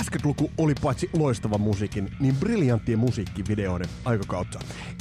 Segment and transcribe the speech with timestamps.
[0.00, 4.58] 80-luku oli paitsi loistava musiikin, niin briljanttien musiikkivideoiden aikakautta.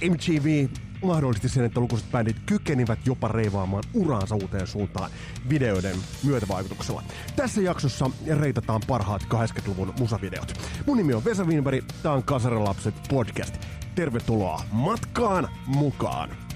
[0.09, 0.67] MTV
[1.03, 5.11] mahdollisti sen, että lukuiset bändit kykenivät jopa reivaamaan uraansa uuteen suuntaan
[5.49, 7.03] videoiden myötävaikutuksella.
[7.35, 8.09] Tässä jaksossa
[8.39, 10.53] reitataan parhaat 80-luvun musavideot.
[10.85, 13.55] Mun nimi on Vesa Wienberg, tää on Kasarelapset podcast.
[13.95, 16.48] Tervetuloa matkaan mukaan!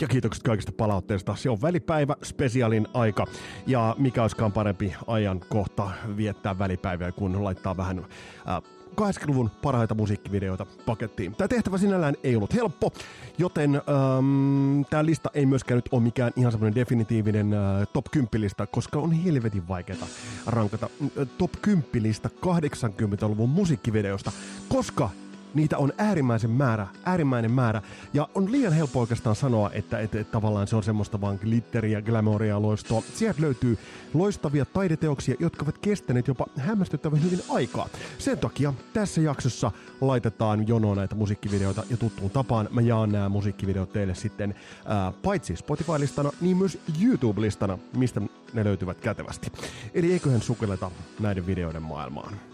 [0.00, 1.36] Ja kiitokset kaikista palautteista.
[1.36, 3.26] Se on välipäivä, spesiaalin aika.
[3.66, 8.62] Ja mikä olisikaan parempi ajan kohta viettää välipäivää, kun laittaa vähän äh,
[8.94, 11.34] 80-luvun parhaita musiikkivideoita pakettiin.
[11.34, 12.92] Tämä tehtävä sinällään ei ollut helppo,
[13.38, 18.28] joten ähm, tämä lista ei myöskään nyt ole mikään ihan semmoinen definitiivinen äh, top 10
[18.40, 20.06] lista, koska on helvetin vaikeaa
[20.46, 24.32] rankata äh, top 10 lista 80-luvun musiikkivideosta,
[24.68, 25.10] koska
[25.54, 27.82] niitä on äärimmäisen määrä, äärimmäinen määrä.
[28.14, 32.02] Ja on liian helppo oikeastaan sanoa, että, että, että tavallaan se on semmoista vaan glitteriä,
[32.02, 33.02] glamouria, loistoa.
[33.14, 33.78] Sieltä löytyy
[34.14, 37.88] loistavia taideteoksia, jotka ovat kestäneet jopa hämmästyttävän hyvin aikaa.
[38.18, 43.92] Sen takia tässä jaksossa laitetaan jonoa näitä musiikkivideoita ja tuttuun tapaan mä jaan nämä musiikkivideot
[43.92, 48.20] teille sitten ää, paitsi Spotify-listana, niin myös YouTube-listana, mistä
[48.52, 49.52] ne löytyvät kätevästi.
[49.94, 52.53] Eli eiköhän sukelleta näiden videoiden maailmaan.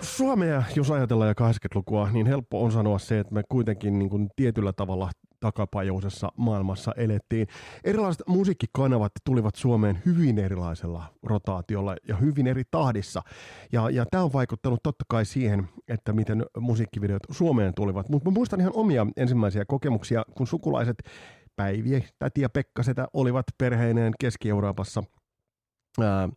[0.00, 4.28] Suomea, jos ajatellaan ja 80-lukua, niin helppo on sanoa se, että me kuitenkin niin kuin
[4.36, 7.46] tietyllä tavalla takapajuisessa maailmassa elettiin.
[7.84, 13.22] Erilaiset musiikkikanavat tulivat Suomeen hyvin erilaisella rotaatiolla ja hyvin eri tahdissa.
[13.72, 18.08] Ja, ja tämä on vaikuttanut totta kai siihen, että miten musiikkivideot Suomeen tulivat.
[18.08, 20.96] Mutta muistan ihan omia ensimmäisiä kokemuksia, kun sukulaiset
[21.56, 25.02] Päivi, Täti ja Pekka Setä olivat perheineen Keski-Euroopassa
[26.00, 26.28] ää,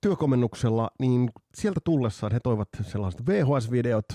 [0.00, 4.06] työkomennuksella, niin sieltä tullessaan he toivat sellaiset VHS-videot,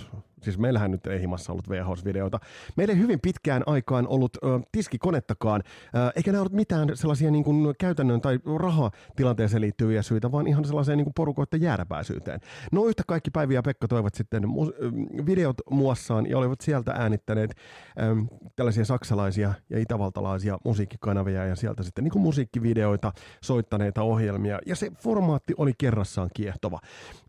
[0.43, 2.39] siis meillähän nyt ei himassa ollut VHS-videoita.
[2.77, 5.63] Meillä ei hyvin pitkään aikaan ollut ö, tiskikonettakaan,
[5.95, 10.65] ö, eikä nämä ollut mitään sellaisia niin kuin käytännön tai rahatilanteeseen liittyviä syitä, vaan ihan
[10.65, 12.39] sellaiseen niin kuin porukoiden jääräpäisyyteen.
[12.71, 17.51] No yhtä kaikki Päivi ja Pekka toivat sitten mu- videot muassaan ja olivat sieltä äänittäneet
[17.51, 18.15] ö,
[18.55, 24.59] tällaisia saksalaisia ja itävaltalaisia musiikkikanavia ja sieltä sitten niin kuin musiikkivideoita, soittaneita ohjelmia.
[24.65, 24.91] Ja se
[25.31, 26.79] formaatti oli kerrassaan kiehtova.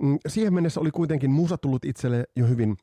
[0.02, 2.76] Mm, siihen mennessä oli kuitenkin musa tullut itselle jo hyvin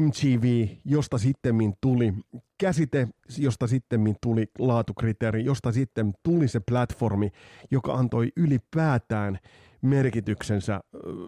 [0.00, 2.12] MTV, josta sitten tuli
[2.58, 7.30] käsite, josta sitten tuli laatukriteeri, josta sitten tuli se platformi,
[7.70, 9.38] joka antoi ylipäätään
[9.82, 10.80] merkityksensä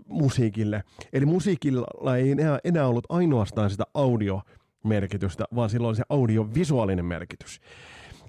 [0.07, 0.83] musiikille.
[1.13, 7.61] Eli musiikilla ei enää, enää ollut ainoastaan sitä audiomerkitystä, vaan silloin oli se audiovisuaalinen merkitys.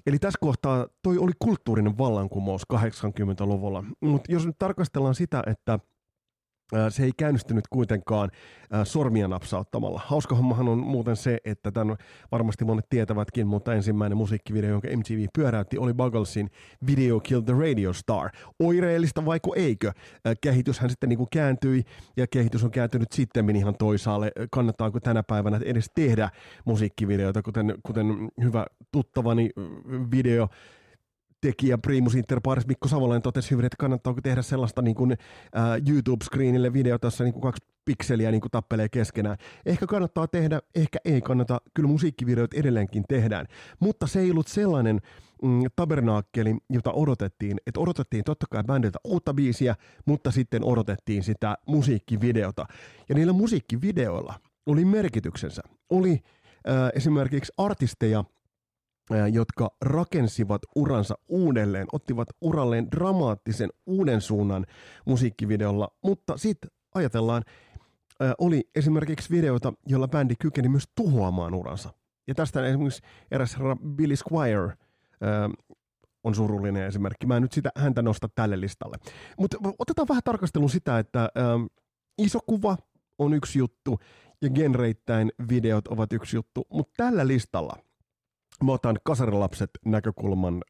[0.06, 3.84] Eli tässä kohtaa toi oli kulttuurinen vallankumous 80-luvulla.
[4.00, 5.78] Mutta jos nyt tarkastellaan sitä, että
[6.88, 8.30] se ei käynnistynyt kuitenkaan
[8.84, 10.00] sormia napsauttamalla.
[10.06, 11.96] Hauska hommahan on muuten se, että tämän
[12.32, 16.50] varmasti monet tietävätkin, mutta ensimmäinen musiikkivideo, jonka MTV pyöräytti, oli Bugglesin
[16.86, 18.30] Video Kill the Radio Star.
[18.62, 19.92] Oireellista vaiko eikö?
[20.40, 21.84] Kehityshän sitten niin kuin kääntyi
[22.16, 24.32] ja kehitys on kääntynyt sitten ihan toisaalle.
[24.50, 26.30] Kannattaako tänä päivänä edes tehdä
[26.64, 29.50] musiikkivideoita, kuten, kuten hyvä tuttavani
[30.10, 30.48] video
[31.40, 35.16] tekijä Primus Inter Paris Mikko Savolainen totesi hyvin, että kannattaako tehdä sellaista niin kuin,
[35.54, 39.36] ää, YouTube-screenille videota, jossa niin kuin kaksi pikseliä niin kuin tappelee keskenään.
[39.66, 41.60] Ehkä kannattaa tehdä, ehkä ei kannata.
[41.74, 43.46] Kyllä musiikkivideot edelleenkin tehdään.
[43.80, 45.00] Mutta se ei ollut sellainen
[45.42, 47.58] mm, tabernaakkeli, jota odotettiin.
[47.66, 49.74] Että odotettiin totta kai bändiltä uutta biisiä,
[50.06, 52.66] mutta sitten odotettiin sitä musiikkivideota.
[53.08, 54.34] Ja niillä musiikkivideoilla
[54.66, 55.62] oli merkityksensä.
[55.90, 56.12] Oli
[56.68, 58.24] äh, esimerkiksi artisteja,
[59.32, 64.66] jotka rakensivat uransa uudelleen, ottivat uralleen dramaattisen uuden suunnan
[65.06, 67.42] musiikkivideolla, mutta sitten ajatellaan,
[68.38, 71.90] oli esimerkiksi videoita, joilla bändi kykeni myös tuhoamaan uransa.
[72.28, 74.76] Ja tästä esimerkiksi eräs herra Billy Squire
[76.24, 77.26] on surullinen esimerkki.
[77.26, 78.96] Mä en nyt sitä häntä nosta tälle listalle.
[79.38, 81.30] Mutta otetaan vähän tarkastelun sitä, että
[82.18, 82.76] iso kuva
[83.18, 83.98] on yksi juttu
[84.42, 87.76] ja genreittäin videot ovat yksi juttu, mutta tällä listalla
[88.64, 90.62] mä otan kasarilapset näkökulman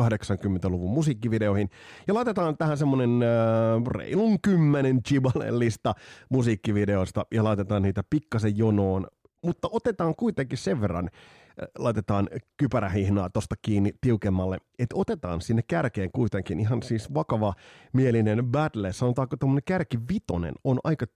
[0.00, 1.70] 80-luvun musiikkivideoihin.
[2.06, 5.94] Ja laitetaan tähän semmonen äh, reilun kymmenen Chibalen lista
[6.30, 9.06] musiikkivideoista ja laitetaan niitä pikkasen jonoon.
[9.44, 16.12] Mutta otetaan kuitenkin sen verran, äh, laitetaan kypärähihnaa tosta kiinni tiukemmalle, että otetaan sinne kärkeen
[16.12, 17.54] kuitenkin ihan siis vakava
[17.92, 21.06] mielinen battle, sanotaanko tämmöinen kärki vitonen on aika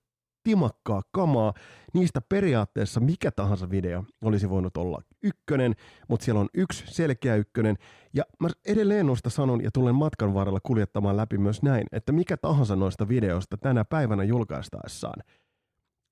[0.43, 1.53] timakkaa kamaa.
[1.95, 5.75] Niistä periaatteessa mikä tahansa video olisi voinut olla ykkönen,
[6.09, 7.77] mutta siellä on yksi selkeä ykkönen.
[8.15, 12.37] Ja mä edelleen noista sanon ja tulen matkan varrella kuljettamaan läpi myös näin, että mikä
[12.37, 15.23] tahansa noista videoista tänä päivänä julkaistaessaan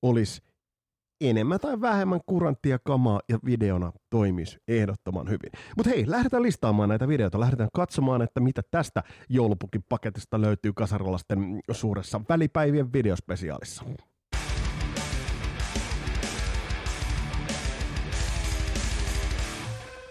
[0.02, 0.42] olisi
[1.20, 5.50] enemmän tai vähemmän kuranttia kamaa ja videona toimisi ehdottoman hyvin.
[5.76, 11.60] Mutta hei, lähdetään listaamaan näitä videoita, lähdetään katsomaan, että mitä tästä joulupukin paketista löytyy kasarilasten
[11.70, 13.84] suuressa välipäivien videospesiaalissa.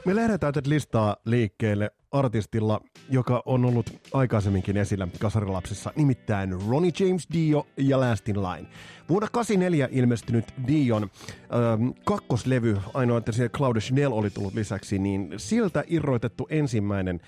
[0.07, 7.27] Me lähdetään tätä listaa liikkeelle artistilla, joka on ollut aikaisemminkin esillä kasarilapsissa, nimittäin Ronnie James
[7.33, 8.67] Dio ja Last in Line.
[9.09, 15.33] Vuonna 84 ilmestynyt Dion ähm, kakkoslevy, ainoa että siellä Claude Chanel oli tullut lisäksi, niin
[15.37, 17.19] siltä irroitettu ensimmäinen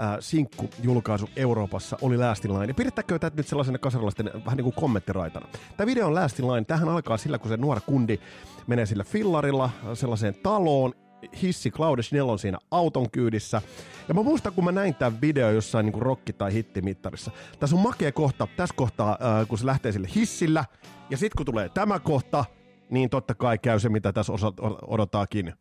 [0.00, 2.72] äh, sinkku-julkaisu Euroopassa oli Last in Line.
[2.72, 5.48] Pidettäkö tätä nyt sellaisena kasarilaisten vähän niin kuin kommenttiraitana.
[5.76, 6.64] Tämä video on Last in Line.
[6.64, 8.18] Tähän alkaa sillä, kun se nuori kundi
[8.66, 10.94] menee sillä fillarilla sellaiseen taloon,
[11.42, 13.62] hissi Claude Schnell on siinä auton kyydissä.
[14.08, 17.30] Ja mä muistan, kun mä näin tämän video jossain niin rokki- tai hittimittarissa.
[17.60, 20.64] Tässä on makea kohta, tässä kohtaa, äh, kun se lähtee sille hissillä.
[21.10, 22.44] Ja sitten kun tulee tämä kohta,
[22.90, 24.52] niin totta kai käy se, mitä tässä osa-
[24.86, 25.54] odotaakin.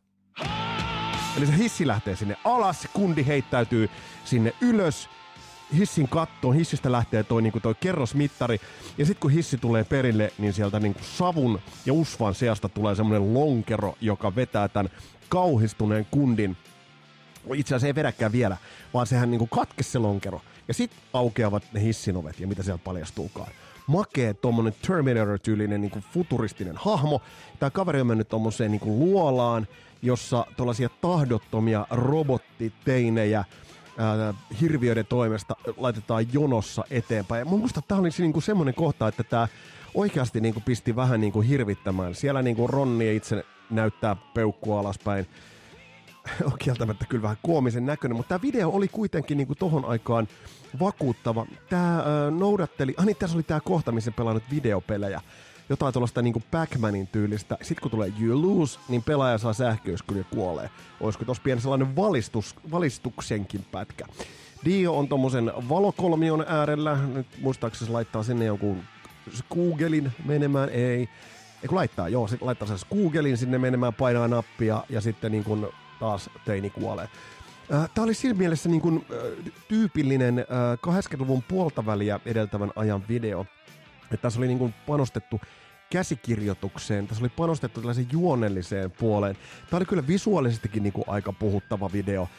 [1.38, 3.90] Eli se hissi lähtee sinne alas, kundi heittäytyy
[4.26, 5.10] sinne ylös,
[5.78, 8.62] hissin kattoon, hissistä lähtee toi, niin toi kerrosmittari,
[8.98, 13.34] ja sitten kun hissi tulee perille, niin sieltä niin savun ja usvan seasta tulee semmoinen
[13.34, 14.92] lonkero, joka vetää tämän
[15.30, 16.58] kauhistuneen kundin,
[17.54, 18.58] itse asiassa ei vedäkään vielä,
[18.94, 20.42] vaan sehän niin katkesi se lonkero.
[20.68, 23.52] Ja sitten aukeavat ne hissinovet ja mitä siellä paljastuukaan.
[23.88, 27.22] Makee tuommoinen Terminator-tyylinen niin futuristinen hahmo.
[27.60, 29.68] Tämä kaveri on mennyt tuommoiseen niin luolaan,
[30.02, 33.44] jossa tuollaisia tahdottomia robottiteinejä
[33.98, 37.48] ää, hirviöiden toimesta laitetaan jonossa eteenpäin.
[37.48, 39.48] Mun mielestä tämä oli niin semmoinen kohta, että tämä
[39.94, 42.16] oikeasti niin kuin pisti vähän niin kuin hirvittämään.
[42.16, 45.28] Siellä niin kuin Ronni itse näyttää peukkua alaspäin.
[46.46, 50.28] on kieltämättä kyllä vähän koomisen näköinen, mutta tämä video oli kuitenkin niin kuin tohon aikaan
[50.80, 51.46] vakuuttava.
[51.70, 52.04] Tämä
[52.40, 55.22] noudatteli, ah niin tässä oli tämä kohta, missä pelannut videopelejä.
[55.70, 57.58] Jotain tuollaista niin Pac-Manin tyylistä.
[57.62, 60.70] Sitten kun tulee You Lose, niin pelaaja saa sähköiskyn ja kuolee.
[61.00, 64.06] Olisiko tuossa pieni sellainen valistus, valistuksenkin pätkä.
[64.66, 66.98] Dio on tuommoisen valokolmion äärellä.
[67.14, 68.84] Nyt muistaakseni se laittaa sinne jonkun
[69.54, 70.70] Googlein menemään.
[70.70, 71.10] Ei
[71.64, 75.44] ei kun laittaa, joo, sitten laittaa sen Googlein sinne menemään, painaa nappia ja sitten niin
[75.44, 75.68] kuin
[76.00, 77.10] taas teini kuolee.
[77.74, 80.46] Äh, Tämä oli siinä mielessä niin kuin, äh, tyypillinen
[80.88, 83.46] 80-luvun äh, puolta väliä edeltävän ajan video.
[84.12, 85.42] Että tässä oli niin kuin panostettu
[85.90, 89.38] käsikirjoitukseen, tässä oli panostettu tällaiseen juonelliseen puoleen.
[89.70, 92.30] Tämä oli kyllä visuaalisestikin niin kuin aika puhuttava video,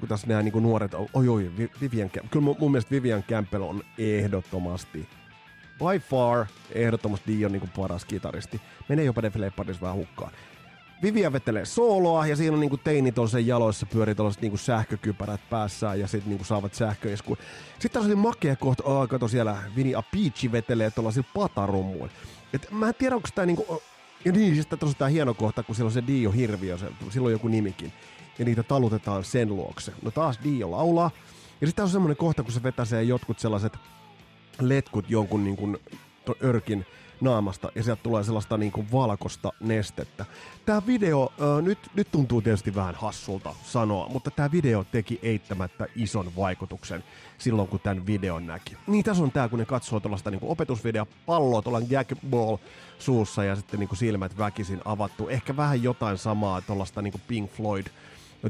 [0.00, 3.82] kun tässä nämä niin kuin nuoret, oi oi, Vivian Kyllä mun mielestä Vivian Campbell on
[3.98, 5.08] ehdottomasti
[5.78, 8.60] by far ehdottomasti Dion niin paras kitaristi.
[8.88, 10.32] Menee jopa Def Leppardissa vähän hukkaan.
[11.04, 15.40] Vivian vetelee sooloa ja siinä on niinku teinit on sen jaloissa pyörii tällaiset niinku sähkökypärät
[15.50, 17.38] päässään ja sitten niinku saavat sähköiskuun.
[17.72, 22.08] Sitten taas oli makea kohta, oh, kato siellä Vini Apici vetelee tuollaisilla patarummuilla.
[22.52, 23.82] Et mä en tiedä, onko tää niinku,
[24.24, 27.32] ja niin, siis tosiaan tää hieno kohta, kun siellä on se Dio Hirviö, se, silloin
[27.32, 27.92] joku nimikin.
[28.38, 29.92] Ja niitä talutetaan sen luokse.
[30.02, 31.10] No taas Dio laulaa.
[31.60, 33.72] Ja sitten on semmoinen kohta, kun se vetäsee jotkut sellaiset
[34.60, 35.78] letkut jonkun niin kuin,
[36.44, 36.86] örkin
[37.20, 40.24] naamasta ja sieltä tulee sellaista niin kuin valkoista nestettä.
[40.66, 45.86] Tämä video, äh, nyt, nyt tuntuu tietysti vähän hassulta sanoa, mutta tämä video teki eittämättä
[45.96, 47.04] ison vaikutuksen
[47.38, 48.76] silloin, kun tämän videon näki.
[48.86, 52.56] Niin tässä on tämä, kun ne katsoo tuollaista niin opetusvideo, palloa tuolla jackball
[52.98, 55.28] suussa ja sitten niin kuin silmät väkisin avattu.
[55.28, 57.86] Ehkä vähän jotain samaa tuollaista niin Pink Floyd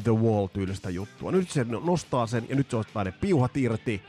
[0.02, 1.32] The Wall-tyylistä juttua.
[1.32, 4.02] Nyt se nostaa sen ja nyt se ottaa ne piuhat irti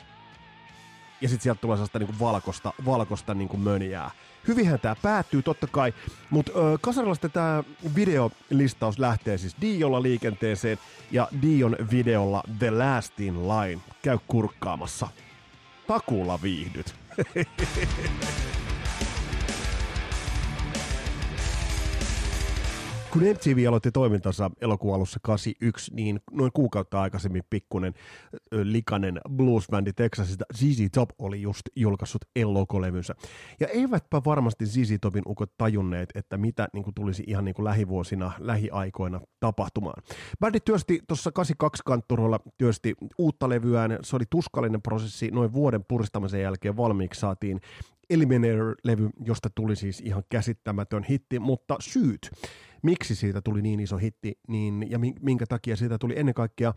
[1.26, 4.12] ja sitten sieltä tulee sellaista niinku valkosta, valkosta niinku mönjää.
[4.48, 5.94] Hyvinhän tämä päättyy totta kai,
[6.30, 6.52] mutta
[6.82, 7.64] Kasarilasta tämä
[7.96, 10.78] videolistaus lähtee siis Diolla liikenteeseen
[11.12, 13.82] ja Dion videolla The Last in Line.
[14.02, 15.08] Käy kurkkaamassa.
[15.88, 16.96] Takuulla viihdyt.
[23.16, 27.94] kun MTV aloitti toimintansa elokuun alussa 81, niin noin kuukautta aikaisemmin pikkunen
[28.52, 33.16] likainen bluesbändi Texasista ZZ Top oli just julkaissut Ellokolevynsä.
[33.60, 37.64] Ja eivätpä varmasti ZZ Topin ukot tajunneet, että mitä niin kuin tulisi ihan niin kuin
[37.64, 40.04] lähivuosina, lähiaikoina tapahtumaan.
[40.40, 44.00] Bändi työsti tuossa 82 kantturolla, työsti uutta levyään.
[44.02, 45.32] Se oli tuskallinen prosessi.
[45.32, 47.62] Noin vuoden puristamisen jälkeen valmiiksi saatiin
[48.10, 52.32] Eliminator-levy, josta tuli siis ihan käsittämätön hitti, mutta syyt,
[52.86, 56.74] miksi siitä tuli niin iso hitti niin, ja minkä takia siitä tuli ennen kaikkea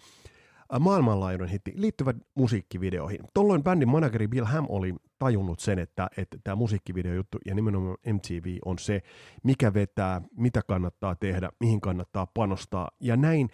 [0.81, 3.21] maailmanlaajuinen hitti, liittyvät musiikkivideoihin.
[3.35, 8.59] Tolloin bändin manageri Bill Ham oli tajunnut sen, että, että tämä musiikkivideojuttu ja nimenomaan MTV
[8.65, 9.03] on se,
[9.43, 12.91] mikä vetää, mitä kannattaa tehdä, mihin kannattaa panostaa.
[13.01, 13.49] Ja näin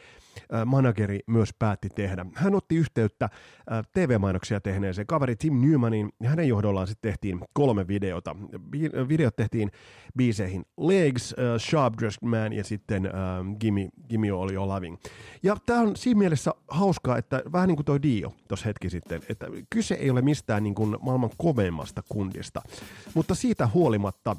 [0.54, 2.26] äh, manageri myös päätti tehdä.
[2.35, 7.88] Hän otti yhteyttä äh, TV-mainoksia tehneeseen kaveri Tim Newmanin ja hänen johdollaan sitten tehtiin kolme
[7.88, 8.37] videota.
[9.09, 9.71] Videot tehtiin
[10.16, 13.12] biiseihin Legs, äh, Sharp Dressed Man ja sitten äh,
[13.61, 14.97] Gimme, Gimme All Your Loving.
[15.42, 19.23] Ja tämä on siinä mielessä hauskaa, että vähän niin kuin toi Dio tuossa hetki sitten,
[19.28, 22.62] että kyse ei ole mistään niin kuin maailman koveimmasta kundista.
[23.14, 24.37] Mutta siitä huolimatta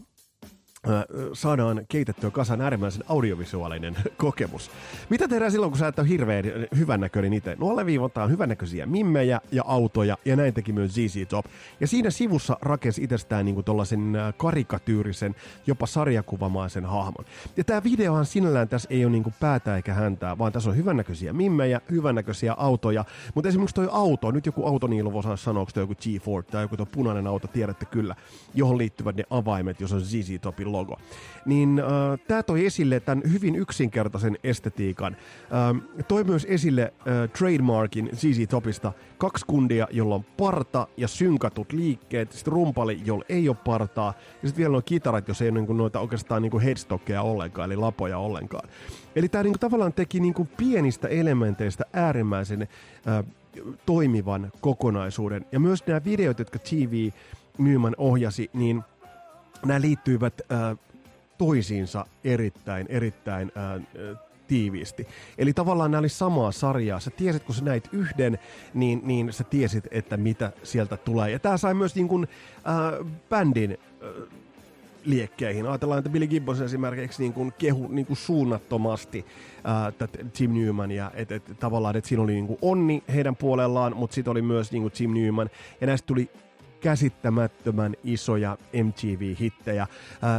[1.33, 4.71] saadaan keitettyä kasan äärimmäisen audiovisuaalinen kokemus.
[5.09, 6.45] Mitä tehdään silloin, kun sä et ole hirveän
[6.77, 7.55] hyvännäköinen itse?
[7.59, 11.45] No alleviivataan hyvännäköisiä mimmejä ja autoja, ja näin teki myös ZZ Top.
[11.79, 15.35] Ja siinä sivussa rakensi itsestään niin kuin tollasen karikatyyrisen,
[15.67, 17.25] jopa sarjakuvamaisen hahmon.
[17.57, 20.77] Ja tämä videohan sinällään tässä ei ole niin kuin päätä eikä häntää, vaan tässä on
[20.77, 23.05] hyvännäköisiä mimmejä, hyvännäköisiä autoja.
[23.35, 26.77] Mutta esimerkiksi toi auto, nyt joku auto niillä voi sanoa, onko joku G4 tai joku
[26.77, 28.15] tuo punainen auto, tiedätte kyllä,
[28.53, 30.97] johon liittyvät ne avaimet, jos on ZZ Topin logo.
[31.45, 35.15] Niin äh, tämä toi esille tämän hyvin yksinkertaisen estetiikan.
[35.15, 38.93] Äh, toi myös esille äh, trademarkin ZZ Topista.
[39.17, 44.47] Kaksi kundia, jolla on parta ja synkatut liikkeet, sitten rumpali, jolla ei ole partaa, ja
[44.47, 48.17] sitten vielä on kitarat, jos ei ole niinku noita oikeastaan niinku headstockeja ollenkaan, eli lapoja
[48.17, 48.69] ollenkaan.
[49.15, 53.25] Eli tämä niinku tavallaan teki niinku pienistä elementeistä äärimmäisen äh,
[53.85, 55.45] toimivan kokonaisuuden.
[55.51, 57.09] Ja myös nämä videot, jotka TV
[57.57, 58.83] Newman ohjasi, niin–
[59.65, 60.41] nämä liittyivät
[61.37, 63.51] toisiinsa erittäin, erittäin
[64.47, 65.07] tiiviisti.
[65.37, 66.99] Eli tavallaan nämä oli samaa sarjaa.
[66.99, 68.39] Sä tiesit, kun sä näit yhden,
[68.73, 71.31] niin, niin sä tiesit, että mitä sieltä tulee.
[71.31, 72.27] Ja tämä sai myös niin kuin,
[72.67, 74.09] äh, bändin äh,
[75.05, 75.67] liekkeihin.
[75.67, 79.25] Ajatellaan, että Billy Gibbons esimerkiksi niin kuin kehu niin kuin suunnattomasti
[79.57, 83.97] äh, Tim Newman ja et, et, tavallaan, että siinä oli niin kuin onni heidän puolellaan,
[83.97, 85.49] mutta sitten oli myös niin kuin Tim Newman
[85.81, 86.29] ja näistä tuli
[86.81, 89.87] käsittämättömän isoja MTV-hittejä.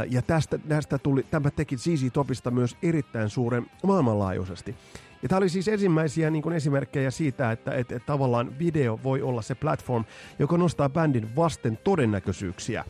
[0.09, 4.75] ja tästä, tästä tuli, tämä teki ZZ Topista myös erittäin suuren maailmanlaajuisesti.
[5.21, 9.41] Ja tämä oli siis ensimmäisiä niin esimerkkejä siitä, että, että, että tavallaan video voi olla
[9.41, 10.05] se platform,
[10.39, 12.85] joka nostaa bändin vasten todennäköisyyksiä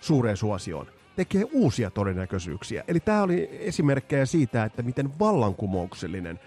[0.00, 2.84] suureen suosioon tekee uusia todennäköisyyksiä.
[2.88, 6.40] Eli tämä oli esimerkkejä siitä, että miten vallankumouksellinen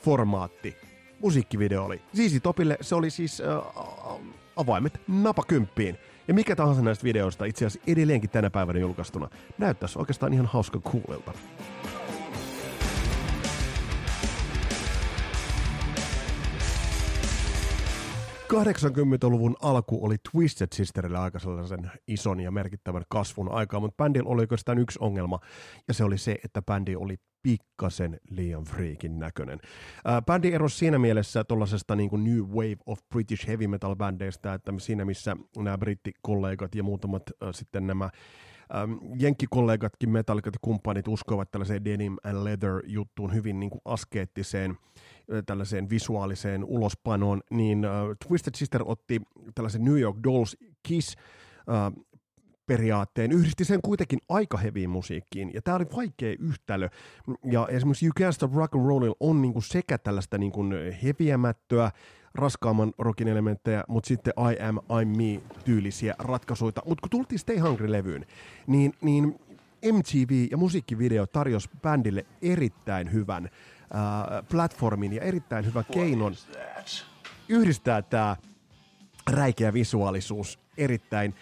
[0.00, 0.76] formaatti
[1.20, 2.02] musiikkivideo oli.
[2.16, 3.46] Zizi Topille se oli siis äh,
[4.56, 5.98] avaimet napakymppiin.
[6.28, 10.80] Ja mikä tahansa näistä videoista itse asiassa edelleenkin tänä päivänä julkaistuna näyttäisi oikeastaan ihan hauska
[10.80, 11.32] kuulelta.
[18.54, 24.40] 80-luvun alku oli Twisted Sisterille aika sellaisen ison ja merkittävän kasvun aikaa, mutta bändillä oli
[24.40, 25.38] oikeastaan yksi ongelma,
[25.88, 29.60] ja se oli se, että bändi oli pikkasen liian freakin näköinen.
[30.04, 34.72] Ää, bändi erosi siinä mielessä tuollaisesta niin New Wave of British Heavy Metal bändeistä, että
[34.78, 38.10] siinä missä nämä brittikollegat ja muutamat äh, sitten nämä
[38.74, 44.76] ähm, jenkkikollegatkin, metallikat ja kumppanit uskovat tällaiseen denim and leather juttuun hyvin niin kuin askeettiseen
[45.46, 49.20] tällaiseen visuaaliseen ulospanoon, niin uh, Twisted Sister otti
[49.54, 52.04] tällaisen New York Dolls Kiss uh,
[52.66, 56.88] periaatteen, yhdisti sen kuitenkin aika heviin musiikkiin, ja tämä oli vaikea yhtälö,
[57.44, 60.64] ja esimerkiksi You Can't Stop Rock and Rollilla on niinku sekä tällaista niinku
[61.02, 61.90] heviämättöä,
[62.34, 66.72] raskaamman rockin elementtejä, mutta sitten I Am, I'm Me tyylisiä ratkaisuja.
[66.86, 68.26] Mutta kun tultiin Stay Hungry-levyyn,
[68.66, 69.38] niin, niin
[69.92, 73.48] MTV ja musiikkivideo tarjosi bändille erittäin hyvän
[74.50, 76.34] platformin ja erittäin hyvä keinon
[77.48, 78.36] yhdistää tämä
[79.30, 81.34] räikeä visuaalisuus erittäin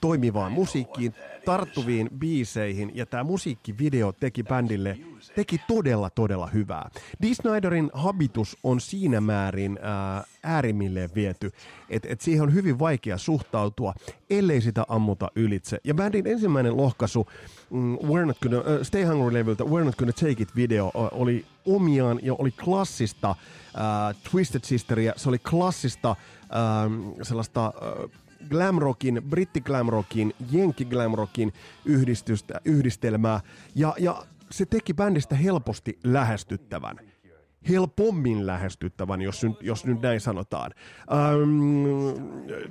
[0.00, 4.98] toimivaan musiikkiin, tarttuviin biiseihin ja tämä musiikkivideo teki bändille
[5.34, 6.90] teki todella todella hyvää.
[7.22, 9.78] Dee Snyderin habitus on siinä määrin
[10.18, 11.52] äh, äärimmilleen viety,
[11.90, 13.94] että et siihen on hyvin vaikea suhtautua,
[14.30, 15.80] ellei sitä ammuta ylitse.
[15.84, 17.26] Ja bändin ensimmäinen lohkaisu
[17.70, 22.18] mm, We're Not Gonna, uh, Stay Hungry-levyltä We're Not Gonna Take It-video uh, oli omiaan
[22.22, 27.72] ja oli klassista uh, Twisted Sisteria, se oli klassista uh, sellaista
[28.04, 28.10] uh,
[28.48, 31.52] glamrockin, britti glamrockin, jenkki glamrockin
[31.84, 33.40] yhdistystä, yhdistelmää.
[33.74, 36.96] Ja, ja se teki bändistä helposti lähestyttävän
[37.68, 40.70] helpommin lähestyttävän, jos nyt, jos nyt näin sanotaan.
[41.42, 41.84] Um,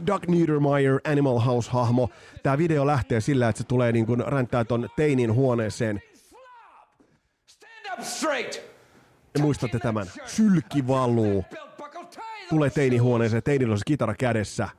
[0.08, 2.10] Doug Niedermeyer, Animal House-hahmo.
[2.44, 6.02] Tämä video lähtee sillä, että se tulee niin kuin räntää ton teinin huoneeseen.
[9.34, 10.08] Ja muistatte tämän.
[10.26, 11.46] Sylki valuu.
[12.50, 14.70] Tulee teinihuoneeseen, teinillä on se kitara kädessä.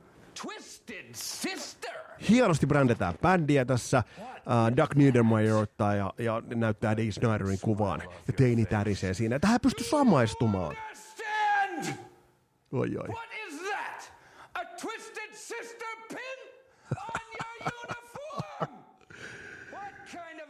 [2.29, 4.03] Hienosti brändetään bändiä tässä.
[4.19, 8.01] Uh, Doug Niedermeyer ottaa ja, ja näyttää Dee Snyderin kuvaan.
[8.27, 9.39] Ja teini tärisee siinä.
[9.39, 10.75] Tähän pystyy samaistumaan.
[12.71, 13.09] Oi oi.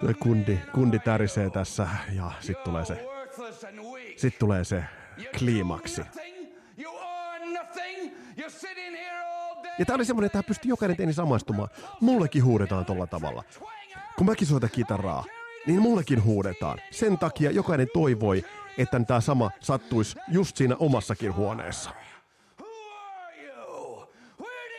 [0.04, 3.06] Of kundi, kundi tärisee tässä ja sitten tulee se,
[4.18, 4.84] sit tulee se
[5.38, 6.02] kliimaksi.
[9.80, 11.70] Ja tää oli semmonen, että tää pystyi jokainen teini samaistumaan.
[12.02, 13.44] Mullekin huudetaan tolla tavalla.
[14.18, 15.24] Kun mäkin soitan kitaraa,
[15.68, 16.78] niin mullekin huudetaan.
[16.92, 18.44] Sen takia jokainen toivoi,
[18.78, 21.90] että tämä sama sattuisi just siinä omassakin huoneessa.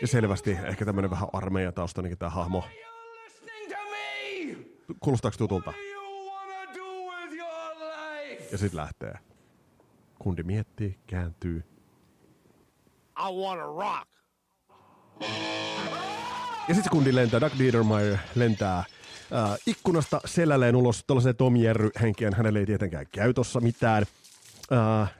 [0.00, 2.64] Ja selvästi ehkä tämmönen vähän armeijataustainenkin tämä hahmo.
[5.00, 5.72] Kuulostaako tutulta?
[8.52, 9.14] Ja sitten lähtee.
[10.18, 11.64] Kundi miettii, kääntyy.
[13.18, 14.08] I wanna rock.
[16.68, 18.86] Ja sitten kundi lentää, Doug Niedermeyer lentää äh,
[19.66, 22.34] ikkunasta selälleen ulos tuollaiseen Tom Jerry henkeen.
[22.34, 24.04] Hänelle ei tietenkään käy tossa mitään.
[24.72, 25.14] Äh,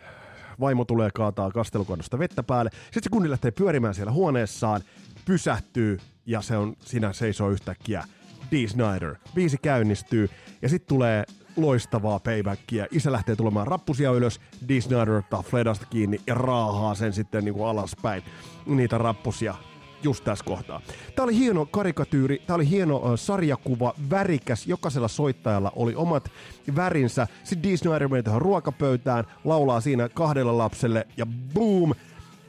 [0.61, 2.71] vaimo tulee kaataa kastelukonnosta vettä päälle.
[2.85, 4.83] Sitten se kundi lähtee pyörimään siellä huoneessaan,
[5.25, 8.05] pysähtyy ja se on, siinä seisoo yhtäkkiä
[8.51, 9.15] Dee Snyder.
[9.35, 10.31] Biisi käynnistyy
[10.63, 11.25] ja sitten tulee
[11.57, 12.87] loistavaa paybackia.
[12.91, 17.55] Isä lähtee tulemaan rappusia ylös, Dee Snyder ottaa Fledasta kiinni ja raahaa sen sitten niin
[17.55, 18.23] kuin alaspäin
[18.67, 19.55] niitä rappusia
[20.03, 20.81] just tässä kohtaa.
[21.17, 26.31] Tämä oli hieno karikatyyri, tämä oli hieno sarjakuva, värikäs, jokaisella soittajalla oli omat
[26.77, 27.27] värinsä.
[27.45, 31.93] Sitten Dee Snyder menee tähän ruokapöytään, laulaa siinä kahdella lapselle ja boom,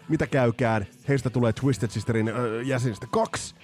[0.09, 3.55] mitä käykään, heistä tulee Twisted Sisterin uh, jäsenistä kaksi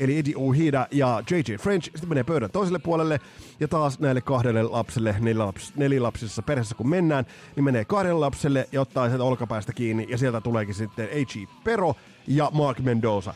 [0.00, 3.20] eli Eddie Ojeda ja JJ French, sitten menee pöydän toiselle puolelle,
[3.60, 7.26] ja taas näille kahdelle lapselle, nelilaps, nelilapsisessa perheessä kun mennään,
[7.56, 11.48] niin menee kahdelle lapselle ja ottaa sieltä olkapäästä kiinni, ja sieltä tuleekin sitten A.G.
[11.64, 11.94] Pero
[12.26, 13.34] ja Mark Mendoza.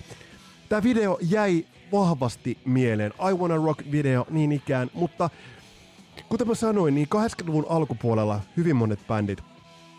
[0.68, 5.30] Tämä video jäi vahvasti mieleen, I Wanna Rock-video niin ikään, mutta
[6.28, 9.42] kuten mä sanoin, niin 80-luvun alkupuolella hyvin monet bändit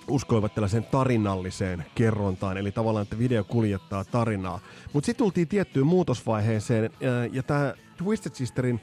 [0.08, 4.60] uskoivat tällaiseen tarinalliseen kerrontaan, eli tavallaan, että video kuljettaa tarinaa.
[4.93, 6.89] Mutta sitten tultiin tiettyyn muutosvaiheeseen,
[7.32, 8.80] ja tämä Twisted Sisterin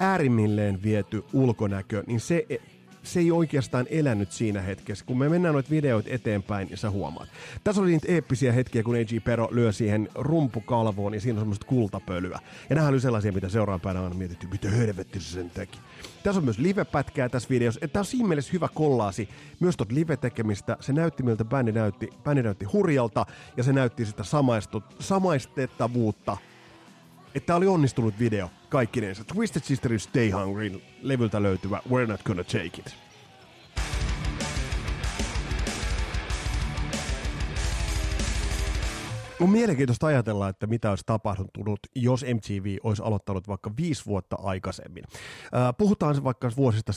[0.00, 2.46] äärimmilleen viety ulkonäkö, niin se
[3.04, 7.28] se ei oikeastaan elänyt siinä hetkessä, kun me mennään noita videoita eteenpäin ja sä huomaat.
[7.64, 11.66] Tässä oli niitä eeppisiä hetkiä, kun AG Pero lyö siihen rumpukalvoon ja siinä on semmoista
[11.66, 12.38] kultapölyä.
[12.70, 15.78] Ja nämä oli sellaisia, mitä seuraavan päivänä on mietitty, mitä helvetti se sen teki.
[16.22, 17.88] Tässä on myös live-pätkää tässä videossa.
[17.88, 19.28] Tämä on siinä mielessä hyvä kollaasi
[19.60, 20.76] myös tuot live-tekemistä.
[20.80, 22.10] Se näytti miltä bändi näytti.
[22.24, 24.22] Bändi näytti hurjalta ja se näytti sitä
[25.00, 26.36] samaistettavuutta
[27.34, 29.24] että tämä oli onnistunut video kaikkinensa.
[29.24, 33.03] Twisted Sisterin Stay Hungry levyltä löytyvä We're Not Gonna Take It.
[39.40, 45.04] On mielenkiintoista ajatella, että mitä olisi tapahtunut, jos MTV olisi aloittanut vaikka viisi vuotta aikaisemmin.
[45.78, 46.96] Puhutaan vaikka vuosista 75-76.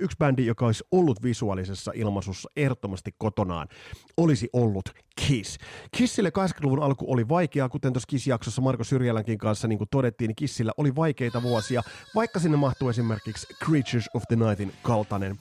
[0.00, 3.68] Yksi bändi, joka olisi ollut visuaalisessa ilmaisussa ehdottomasti kotonaan,
[4.16, 4.84] olisi ollut
[5.26, 5.58] Kiss.
[5.96, 10.36] Kissille 80-luvun alku oli vaikeaa, kuten tuossa Kiss-jaksossa Marko Syrjälänkin kanssa niin kuin todettiin, niin
[10.36, 11.82] Kissillä oli vaikeita vuosia,
[12.14, 15.38] vaikka sinne mahtuu esimerkiksi Creatures of the Nightin kaltainen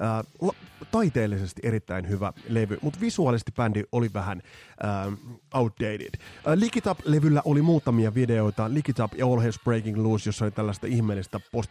[0.00, 0.50] Äh,
[0.90, 4.42] taiteellisesti erittäin hyvä levy, mutta visuaalisesti bändi oli vähän
[4.84, 5.12] äh,
[5.54, 6.14] outdated.
[6.14, 11.40] Äh, Likitap-levyllä oli muutamia videoita, Likitap ja All Hell's Breaking Loose, jossa oli tällaista ihmeellistä
[11.52, 11.70] post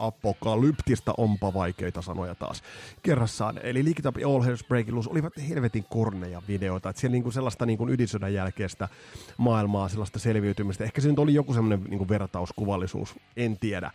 [0.00, 2.62] apokalyptista onpa vaikeita sanoja taas
[3.02, 3.60] kerrassaan.
[3.62, 6.90] Eli Likitap ja All Hell's Breaking Loose olivat helvetin korneja videoita.
[6.90, 8.88] Että siellä niinku sellaista niinku ydinsodan jälkeistä
[9.36, 10.84] maailmaa, sellaista selviytymistä.
[10.84, 13.90] Ehkä se nyt oli joku semmoinen niinku vertauskuvallisuus, en tiedä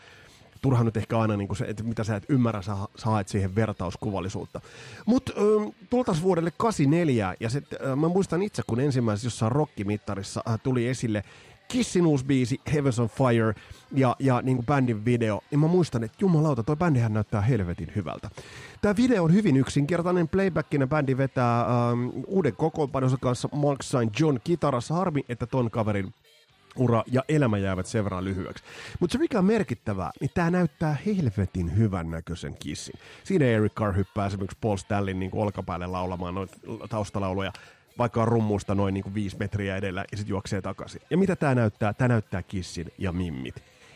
[0.61, 3.55] turha nyt ehkä aina niin kuin se, että mitä sä et ymmärrä, sä, haet siihen
[3.55, 4.61] vertauskuvallisuutta.
[5.05, 5.33] Mutta
[5.89, 10.87] tultaisiin vuodelle 84, ja sit, äh, mä muistan itse, kun ensimmäisessä jossain rockimittarissa äh, tuli
[10.87, 11.23] esille
[11.67, 13.53] Kissin uusi biisi Heavens on Fire
[13.91, 17.91] ja, ja niin kuin bändin video, niin mä muistan, että jumalauta, toi bändihän näyttää helvetin
[17.95, 18.29] hyvältä.
[18.81, 20.27] Tämä video on hyvin yksinkertainen.
[20.27, 24.19] Playbackinen bändi vetää ähm, uuden kokoonpanonsa kanssa Mark St.
[24.19, 24.93] John kitarassa.
[24.93, 26.13] Harmi, että ton kaverin
[26.75, 28.63] ura ja elämä jäävät sen verran lyhyeksi.
[28.99, 32.99] Mutta se mikä on merkittävää, niin tämä näyttää helvetin hyvän näköisen kissin.
[33.23, 36.57] Siinä Eric Carr hyppää esimerkiksi Paul Stallin niin olkapäälle laulamaan noita
[36.89, 37.53] taustalauluja,
[37.97, 41.01] vaikka on rummuista noin niin kuin viisi metriä edellä ja sitten juoksee takaisin.
[41.09, 41.93] Ja mitä tämä näyttää?
[41.93, 43.55] Tämä näyttää kissin ja mimmit.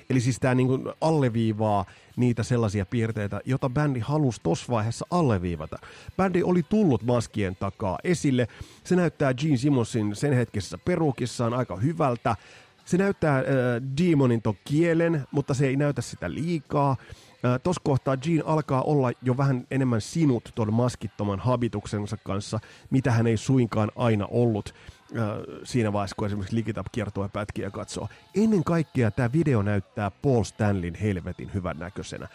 [0.09, 0.69] Eli siis tämä niin
[1.01, 5.77] alleviivaa niitä sellaisia piirteitä, joita bändi halusi tuossa vaiheessa alleviivata.
[6.17, 8.47] Bändi oli tullut maskien takaa esille.
[8.83, 12.35] Se näyttää Gene Simmonsin sen hetkessä perukissaan aika hyvältä.
[12.89, 13.43] Se näyttää äh,
[14.01, 16.91] Demonin ton kielen, mutta se ei näytä sitä liikaa.
[17.45, 23.11] Äh, Tuossa kohtaa Jean alkaa olla jo vähän enemmän sinut tuon maskittoman habituksensa kanssa, mitä
[23.11, 24.73] hän ei suinkaan aina ollut
[25.17, 25.23] äh,
[25.63, 28.07] siinä vaiheessa, kun esimerkiksi Ligitap kiertoa pätkiä katsoo.
[28.35, 32.27] Ennen kaikkea tämä video näyttää Paul Stanlin helvetin hyvän näköisenä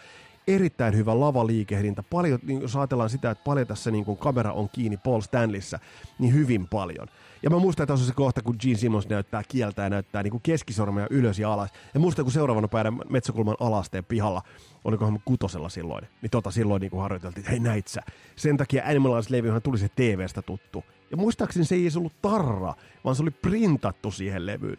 [0.47, 2.03] erittäin hyvä lavaliikehdintä.
[2.03, 5.79] Paljon, niin jos ajatellaan sitä, että paljon tässä niin kun kamera on kiinni Paul Stanleyssä,
[6.19, 7.07] niin hyvin paljon.
[7.43, 10.41] Ja mä muistan, että on se kohta, kun Gene Simmons näyttää kieltä ja näyttää niin
[10.43, 11.69] keskisormeja ylös ja alas.
[11.93, 14.41] Ja muistan, kun seuraavana päivänä Metsäkulman alasteen pihalla,
[14.83, 18.01] olikohan kutosella silloin, niin tota silloin niin harjoiteltiin, että hei näit sä.
[18.35, 20.83] Sen takia Animalize levyhän tuli se TV-stä tuttu.
[21.11, 24.77] Ja muistaakseni se ei edes ollut tarra, vaan se oli printattu siihen levyyn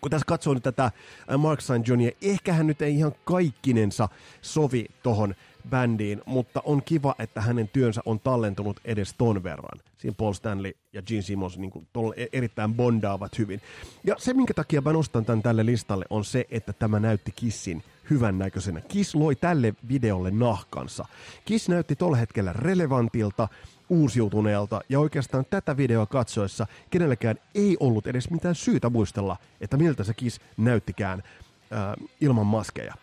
[0.00, 0.90] kun tässä katsoo nyt tätä
[1.38, 1.88] Mark St.
[1.88, 4.08] Johnia, ehkä hän nyt ei ihan kaikkinensa
[4.42, 5.34] sovi tohon
[5.70, 9.80] bändiin, mutta on kiva, että hänen työnsä on tallentunut edes ton verran.
[9.98, 13.60] Siinä Paul Stanley ja Gene Simmons niin kuin, e- erittäin bondaavat hyvin.
[14.04, 17.82] Ja se, minkä takia mä nostan tämän tälle listalle, on se, että tämä näytti Kissin
[18.10, 18.80] hyvän näköisenä.
[18.80, 21.04] Kiss loi tälle videolle nahkansa.
[21.44, 23.48] Kiss näytti tolla hetkellä relevantilta,
[23.88, 30.04] uusiutuneelta ja oikeastaan tätä videoa katsoessa kenellekään ei ollut edes mitään syytä muistella, että miltä
[30.04, 31.22] se Kiss näyttikään
[31.70, 32.94] ää, ilman maskeja.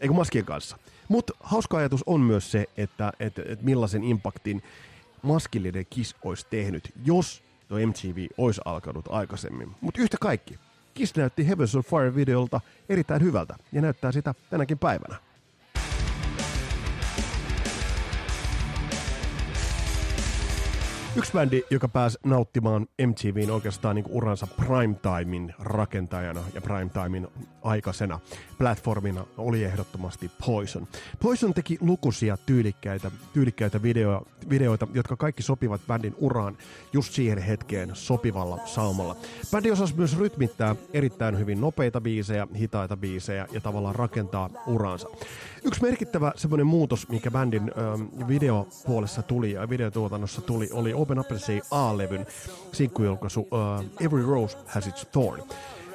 [0.00, 0.78] Eikö maskien kanssa?
[1.08, 4.62] Mutta hauska ajatus on myös se, että et, et millaisen impaktin
[5.22, 9.70] maskillinen Kiss olisi tehnyt, jos tuo MTV olisi alkanut aikaisemmin.
[9.80, 10.58] Mutta yhtä kaikki,
[10.94, 15.31] Kiss näytti Heavens on Fire-videolta erittäin hyvältä ja näyttää sitä tänäkin päivänä.
[21.16, 27.28] Yksi bändi, joka pääsi nauttimaan MTVn oikeastaan niin uransa primetimein rakentajana ja primetimein
[27.62, 28.20] aikaisena
[28.58, 30.88] platformina oli ehdottomasti Poison.
[31.22, 36.56] Poison teki lukuisia tyylikkäitä, tyylikkäitä video, videoita, jotka kaikki sopivat bändin uraan
[36.92, 39.16] just siihen hetkeen sopivalla saumalla.
[39.52, 45.08] Bändi osasi myös rytmittää erittäin hyvin nopeita biisejä, hitaita biisejä ja tavallaan rakentaa uraansa.
[45.64, 51.26] Yksi merkittävä semmoinen muutos, mikä bändin ö, videopuolessa tuli ja videotuotannossa tuli, oli Open Up
[51.36, 52.26] Say A-levyn
[52.72, 55.42] sinkkujulkaisu uh, Every Rose Has Its Thorn.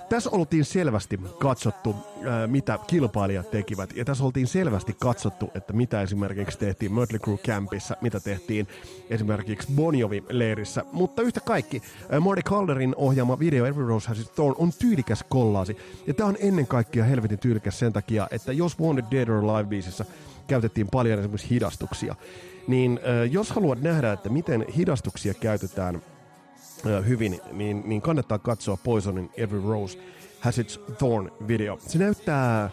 [0.09, 6.01] Tässä oltiin selvästi katsottu, ää, mitä kilpailijat tekivät, ja tässä oltiin selvästi katsottu, että mitä
[6.01, 8.67] esimerkiksi tehtiin Mötley Crue Campissa, mitä tehtiin
[9.09, 14.31] esimerkiksi Bonjovi leirissä, mutta yhtä kaikki, ää, Marty Calderin ohjaama video Every Rose Has Its
[14.31, 18.79] Thorn on tyylikäs kollaasi, ja tämä on ennen kaikkea helvetin tyylikäs sen takia, että jos
[18.79, 20.05] Wanted Dead or Alive biisissä
[20.47, 22.15] käytettiin paljon esimerkiksi hidastuksia,
[22.67, 26.01] niin ää, jos haluat nähdä, että miten hidastuksia käytetään
[27.07, 29.97] hyvin, niin, niin kannattaa katsoa Poisonin Every Rose
[30.39, 31.79] Has Its Thorn video.
[31.87, 32.69] Se näyttää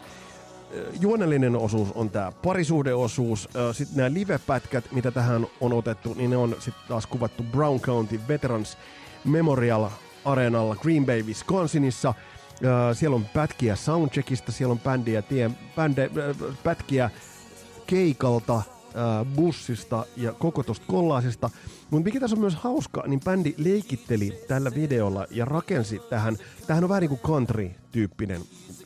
[1.00, 3.48] juonellinen osuus on tämä parisuhdeosuus.
[3.72, 8.20] Sitten nämä live-pätkät, mitä tähän on otettu, niin ne on sitten taas kuvattu Brown County
[8.28, 8.78] Veterans
[9.24, 9.88] Memorial
[10.24, 12.14] Areenalla Green Bay, Wisconsinissa.
[12.92, 16.10] Siellä on pätkiä soundcheckista, siellä on bändiä, tie, bände,
[16.64, 17.10] pätkiä
[17.86, 18.62] keikalta,
[19.36, 21.50] bussista ja koko tosta kollaasista.
[21.90, 26.84] Mutta mikä tässä on myös hauska, niin bändi leikitteli tällä videolla ja rakensi tähän, tähän
[26.84, 28.40] on vähän niin kuin country-tyyppinen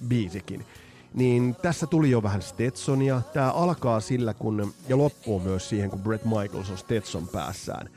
[0.09, 0.67] biisikin.
[1.15, 3.23] Niin tässä tuli jo vähän Stetsonia.
[3.35, 7.91] Tämä alkaa sillä, kun, ja loppuu myös siihen, kun Brett Michaels on Stetson päässään.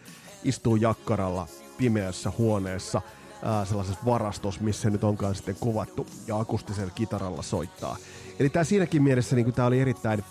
[0.43, 1.47] Istuu jakkaralla
[1.77, 3.01] pimeässä huoneessa,
[3.43, 7.97] ää, sellaisessa varastossa, missä nyt onkaan sitten kuvattu, ja akustisella kitaralla soittaa.
[8.39, 10.23] Eli tämä siinäkin mielessä niin tämä oli erittäin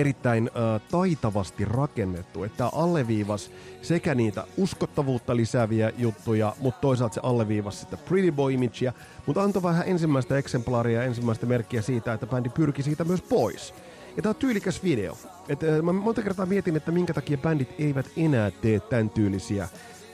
[0.00, 3.50] erittäin äh, taitavasti rakennettu, että tämä alleviivas
[3.82, 8.92] sekä niitä uskottavuutta lisääviä juttuja, mutta toisaalta se alleviivas sitä Pretty Boy imagea,
[9.26, 13.74] mutta antoi vähän ensimmäistä eksemplaaria ja ensimmäistä merkkiä siitä, että bändi pyrki siitä myös pois.
[14.16, 15.18] Ja tämä on tyylikäs video.
[15.48, 19.68] Et, äh, mä monta kertaa mietin, että minkä takia bändit eivät enää tee tämän tyylisiä,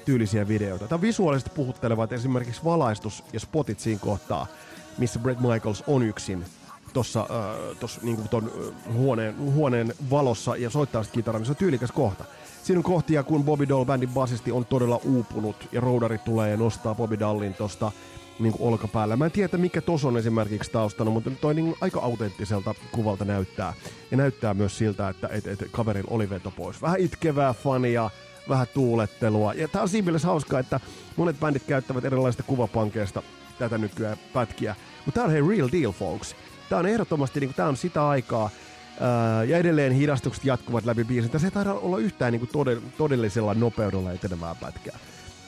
[0.05, 0.89] tyylisiä videoita.
[0.89, 4.47] Tämä on visuaalisesti puhutteleva, että esimerkiksi valaistus ja spotit siinä kohtaa,
[4.99, 6.45] missä Brett Michaels on yksin
[6.97, 8.53] tuossa äh, niinku ton
[8.93, 12.25] huoneen, huoneen valossa ja soittaa sitä kitaraa, niin se on tyylikäs kohta.
[12.63, 16.57] Siinä on kohtia, kun Bobby Doll bändin basisti on todella uupunut ja roudari tulee ja
[16.57, 17.93] nostaa Bobby Dollin tosta
[18.39, 19.17] niin kuin olkapäällä.
[19.17, 23.73] Mä en tiedä, mikä tos on esimerkiksi taustana, mutta toi niin aika autenttiselta kuvalta näyttää.
[24.11, 26.83] Ja näyttää myös siltä, että et, et, kaverilla oli veto pois.
[26.83, 28.11] Vähän itkevää fania,
[28.49, 29.55] vähän tuulettelua.
[29.55, 30.81] Ja tää on siinä mielessä hauskaa, että
[31.17, 33.23] monet bändit käyttävät erilaisista kuvapankeista
[33.59, 34.77] tätä nykyään pätkiä.
[35.05, 36.37] Mutta tää on hei real deal, folks.
[36.69, 38.51] Tämä on ehdottomasti, niin kuin, tämä on sitä aikaa,
[39.01, 41.31] ää, ja edelleen hidastukset jatkuvat läpi biisin.
[41.31, 44.99] Tässä ei taida olla yhtään niin kuin todellisella nopeudella etenevää pätkää.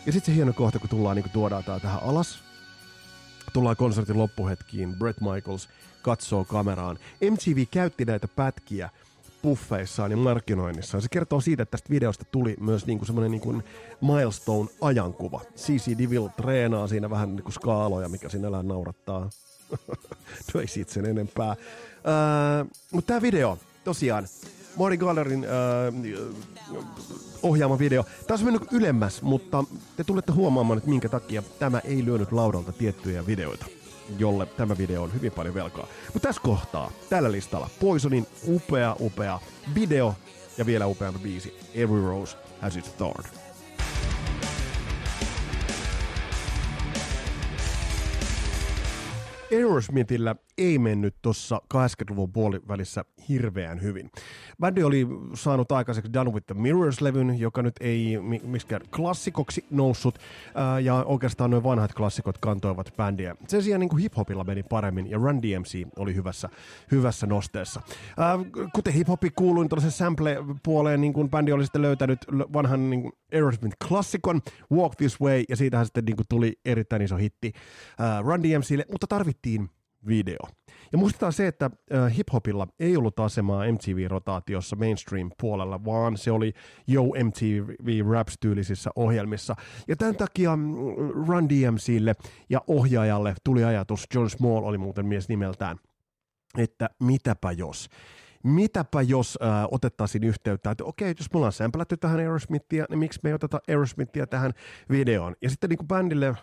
[0.06, 2.38] Ja sitten se hieno kohta, kun tullaan, niin kuin tuodaan tää tähän alas.
[3.52, 5.68] tullaan konsertin loppuhetkiin, Brett Michaels
[6.02, 6.98] katsoo kameraan.
[7.30, 8.90] MTV käytti näitä pätkiä
[9.42, 11.02] puffeissaan ja markkinoinnissaan.
[11.02, 13.62] Se kertoo siitä, että tästä videosta tuli myös niinku semmoinen niinku
[14.00, 15.40] milestone-ajankuva.
[15.56, 19.30] CC Devil treenaa siinä vähän niinku skaaloja, mikä sinällään naurattaa.
[20.54, 21.48] no ei siitä sen enempää.
[21.48, 24.26] Öö, Mutta tämä video, tosiaan,
[24.76, 25.92] Mori Gallerin öö,
[27.42, 28.04] ohjaama video.
[28.26, 29.64] Tämä on mennyt ylemmäs, mutta
[29.96, 33.66] te tulette huomaamaan, että minkä takia tämä ei lyönyt laudalta tiettyjä videoita
[34.18, 35.86] jolle tämä video on hyvin paljon velkaa.
[36.12, 39.40] Mutta tässä kohtaa, tällä listalla, Poisonin upea, upea
[39.74, 40.14] video
[40.58, 43.24] ja vielä upeampi biisi, Every Rose Has Its Thorn.
[49.52, 54.10] Aerosmithillä ei mennyt tuossa 80-luvun puolivälissä hirveän hyvin.
[54.60, 60.18] Bändi oli saanut aikaiseksi Done with the Mirrors-levyn, joka nyt ei miksikään klassikoksi noussut,
[60.82, 63.36] ja oikeastaan noin vanhat klassikot kantoivat bändiä.
[63.48, 66.48] Sen sijaan niin hip-hopilla meni paremmin, ja Run DMC oli hyvässä,
[66.90, 67.80] hyvässä nosteessa.
[68.72, 72.18] Kuten hip-hopi kuului niin tuollaisen sample-puoleen, niin kuin bändi oli sitten löytänyt
[72.52, 74.40] vanhan niin Aerosmith-klassikon,
[74.72, 77.52] Walk This Way, ja siitähän sitten niin kuin tuli erittäin iso hitti
[78.24, 79.70] Run DMClle, mutta tarvittiin
[80.06, 80.38] video.
[80.92, 86.52] Ja muistetaan se, että äh, hiphopilla ei ollut asemaa MTV-rotaatiossa mainstream-puolella, vaan se oli
[86.92, 89.56] Yo MTV Raps-tyylisissä ohjelmissa.
[89.88, 90.74] Ja tämän takia mm,
[91.28, 92.14] Run DMClle
[92.50, 95.76] ja ohjaajalle tuli ajatus, John Small oli muuten mies nimeltään,
[96.58, 97.88] että mitäpä jos
[98.42, 103.20] mitäpä jos äh, otettaisiin yhteyttä, että okei, jos me ollaan sämplätty tähän Aerosmithia, niin miksi
[103.22, 104.52] me ei oteta Aerosmithia tähän
[104.90, 105.36] videoon?
[105.42, 106.34] Ja sitten niin kuin bändille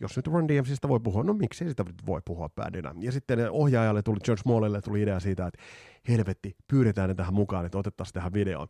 [0.00, 2.94] jos nyt Run DMCstä voi puhua, no miksei sitä voi puhua bändinä.
[3.00, 5.62] Ja sitten ohjaajalle tuli, George Smallille tuli idea siitä, että
[6.08, 8.68] helvetti, pyydetään ne tähän mukaan, että otettaisiin tähän videoon.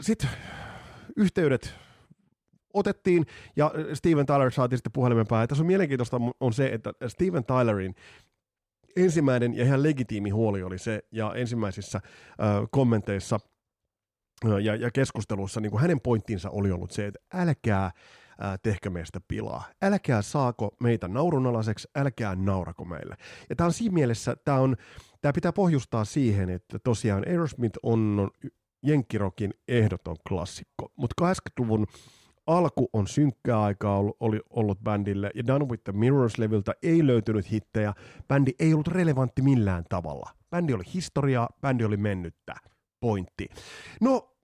[0.00, 0.30] Sitten
[1.16, 1.74] yhteydet
[2.74, 5.48] otettiin ja Steven Tyler saatiin sitten puhelimen päähän.
[5.48, 7.94] Tässä on mielenkiintoista on se, että Steven Tylerin
[8.96, 12.00] ensimmäinen ja ihan legitiimi huoli oli se, ja ensimmäisissä
[12.70, 13.40] kommenteissa
[14.62, 17.90] ja, ja keskustelussa niin kuin hänen pointtinsa oli ollut se, että älkää
[18.40, 19.64] ää, tehkö meistä pilaa.
[19.82, 23.16] Älkää saako meitä naurunalaiseksi, älkää naurako meille.
[23.50, 24.76] Ja tämä on siinä mielessä, tämä, on,
[25.20, 28.30] tämä pitää pohjustaa siihen, että tosiaan Aerosmith on
[28.82, 31.86] Jenkkirokin ehdoton klassikko, mutta 80-luvun
[32.46, 37.50] alku on synkkää aikaa ollut, oli ollut bändille, ja Done with the Mirrors-levyltä ei löytynyt
[37.50, 37.94] hittejä,
[38.28, 40.30] bändi ei ollut relevantti millään tavalla.
[40.50, 42.54] Bändi oli historiaa, bändi oli mennyttä.
[43.00, 43.48] Pointti.
[44.00, 44.37] No,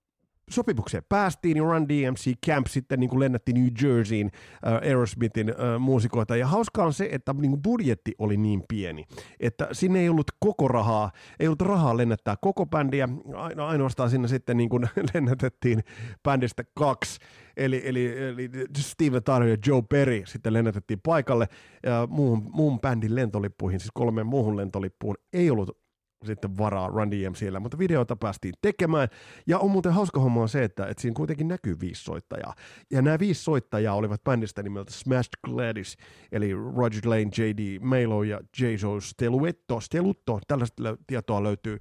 [0.50, 4.30] sopimukseen päästiin, niin Run DMC Camp sitten niin kuin lennätti New Jerseyin
[4.66, 6.37] äh, Aerosmithin äh, muusikoita.
[6.37, 9.04] Ja hauskaa on se, että niin kuin budjetti oli niin pieni,
[9.40, 14.28] että sinne ei ollut koko rahaa, ei ollut rahaa lennättää koko bändiä, aino, ainoastaan sinne
[14.28, 15.80] sitten niin kuin lennätettiin
[16.22, 17.18] bändistä kaksi,
[17.57, 21.48] eli, eli, eli Steven Tyler ja Joe Perry sitten lennätettiin paikalle,
[21.83, 25.84] ja muun, muun bändin lentolippuihin, siis kolmeen muuhun lentolippuun, ei ollut
[26.26, 29.08] sitten varaa Run DMCllä, mutta videota päästiin tekemään.
[29.46, 32.54] Ja on muuten hauska homma on se, että, että siinä kuitenkin näkyy viisi soittajaa.
[32.90, 35.96] Ja nämä viisi soittajaa olivat bändistä nimeltä Smashed Gladys,
[36.32, 37.78] eli Roger Lane, J.D.
[37.80, 39.80] Melo ja Jason Steluetto.
[39.80, 41.78] Stelutto, tällaista tietoa löytyy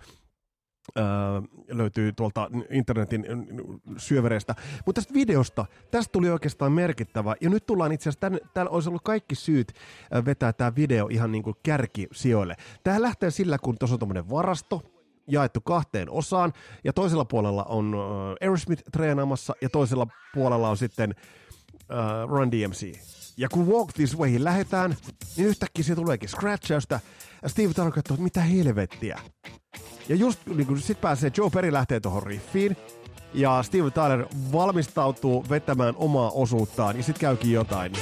[0.97, 1.03] Öö,
[1.67, 3.25] löytyy tuolta internetin
[3.97, 4.55] syövereistä.
[4.85, 7.35] Mutta tästä videosta, tästä tuli oikeastaan merkittävä.
[7.41, 9.73] Ja nyt tullaan itse asiassa, täällä olisi ollut kaikki syyt
[10.25, 12.55] vetää tämä video ihan niin kuin kärkisijoille.
[12.83, 14.81] Tämä lähtee sillä, kun tuossa on tuommoinen varasto,
[15.27, 17.95] jaettu kahteen osaan, ja toisella puolella on
[18.41, 21.15] Aerosmith treenaamassa, ja toisella puolella on sitten
[21.73, 22.99] uh, Run DMC.
[23.37, 24.95] Ja kun Walk This Way lähetään,
[25.37, 26.99] niin yhtäkkiä se tuleekin scratchausta,
[27.41, 29.19] ja Steve katsoo, että mitä helvettiä.
[30.09, 32.77] Ja just niin kun sit pääsee, Joe Perry lähtee tuohon riffiin,
[33.33, 37.93] ja Steve Tyler valmistautuu vetämään omaa osuuttaan, ja sit käykin jotain.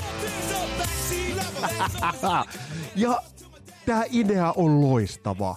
[2.96, 3.22] ja
[3.86, 5.56] tämä idea on loistava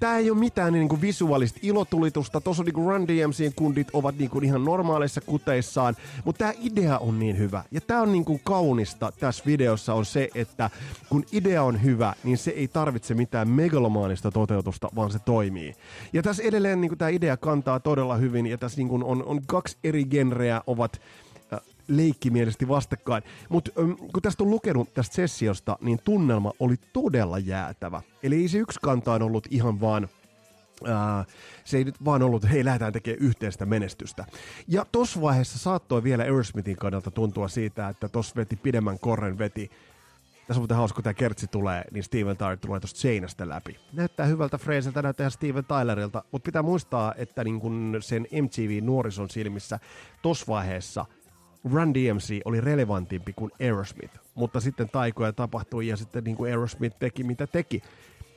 [0.00, 2.40] tämä ei ole mitään niin kuin visuaalista ilotulitusta.
[2.40, 7.18] Tuossa niin Run DMCn kundit ovat niin kuin ihan normaaleissa kuteissaan, mutta tämä idea on
[7.18, 7.64] niin hyvä.
[7.70, 10.70] Ja tämä on niin kuin kaunista tässä videossa on se, että
[11.08, 15.74] kun idea on hyvä, niin se ei tarvitse mitään megalomaanista toteutusta, vaan se toimii.
[16.12, 19.40] Ja tässä edelleen niin tämä idea kantaa todella hyvin, ja tässä niin kuin on, on
[19.46, 21.00] kaksi eri genreä ovat
[21.88, 23.22] leikkimielisesti vastakkain.
[23.48, 23.70] Mutta
[24.12, 28.02] kun tästä on lukenut tästä sessiosta, niin tunnelma oli todella jäätävä.
[28.22, 30.08] Eli ei se yksi kantaan ollut ihan vaan
[30.82, 31.26] Uh,
[31.64, 34.24] se ei nyt vaan ollut, hei, lähdetään tekemään yhteistä menestystä.
[34.68, 39.70] Ja tuossa vaiheessa saattoi vielä Aerosmithin kannalta tuntua siitä, että tuossa veti pidemmän korren veti.
[40.46, 43.76] Tässä on muuten hauska, kun tämä kertsi tulee, niin Steven Tyler tulee tuosta seinästä läpi.
[43.92, 49.30] Näyttää hyvältä freesiltä, näyttää Steven Tylerilta, mutta pitää muistaa, että niin kun sen MTV nuorison
[49.30, 49.78] silmissä
[50.22, 51.06] tuossa vaiheessa–
[51.72, 56.96] Run DMC oli relevantimpi kuin Aerosmith, mutta sitten taikoja tapahtui ja sitten niin kuin Aerosmith
[56.98, 57.82] teki mitä teki.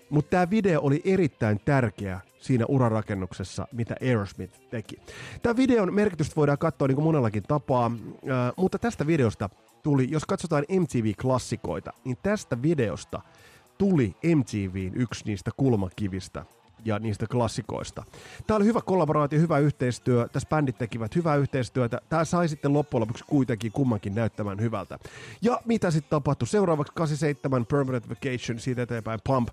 [0.10, 5.00] Mutta tämä video oli erittäin tärkeä siinä urarakennuksessa, mitä Aerosmith teki.
[5.42, 9.50] Tämä videon merkitystä voidaan katsoa niin kuin monellakin tapaa, äh, mutta tästä videosta
[9.84, 13.22] tuli, jos katsotaan MTV-klassikoita, niin tästä videosta
[13.78, 16.46] tuli MTVin yksi niistä kulmakivistä
[16.86, 18.04] ja niistä klassikoista.
[18.48, 20.28] Tämä oli hyvä kollaboraatio, hyvä yhteistyö.
[20.32, 22.02] Tässä bändit tekivät hyvää yhteistyötä.
[22.10, 25.00] Tämä sai sitten loppujen lopuksi kuitenkin kummankin näyttämään hyvältä.
[25.42, 26.48] Ja mitä sitten tapahtui?
[26.48, 29.50] Seuraavaksi 87 Permanent Vacation, siitä eteenpäin Pump.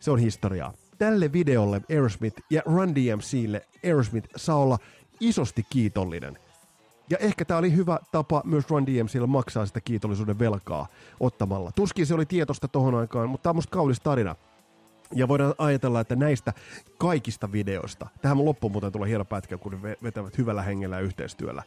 [0.00, 0.72] Se on historiaa.
[0.98, 4.78] Tälle videolle Aerosmith ja Run DMClle Aerosmith saa olla
[5.20, 6.38] isosti kiitollinen.
[7.10, 10.86] Ja ehkä tämä oli hyvä tapa myös Run DMClle maksaa sitä kiitollisuuden velkaa
[11.20, 11.72] ottamalla.
[11.72, 14.36] Tuskin se oli tietosta tohon aikaan, mutta tämä on musta kaunis tarina.
[15.12, 16.52] Ja voidaan ajatella, että näistä
[16.98, 21.62] kaikista videoista, tähän loppuun muuten tulee hieno pätkä, kun ne vetävät hyvällä hengellä ja yhteistyöllä,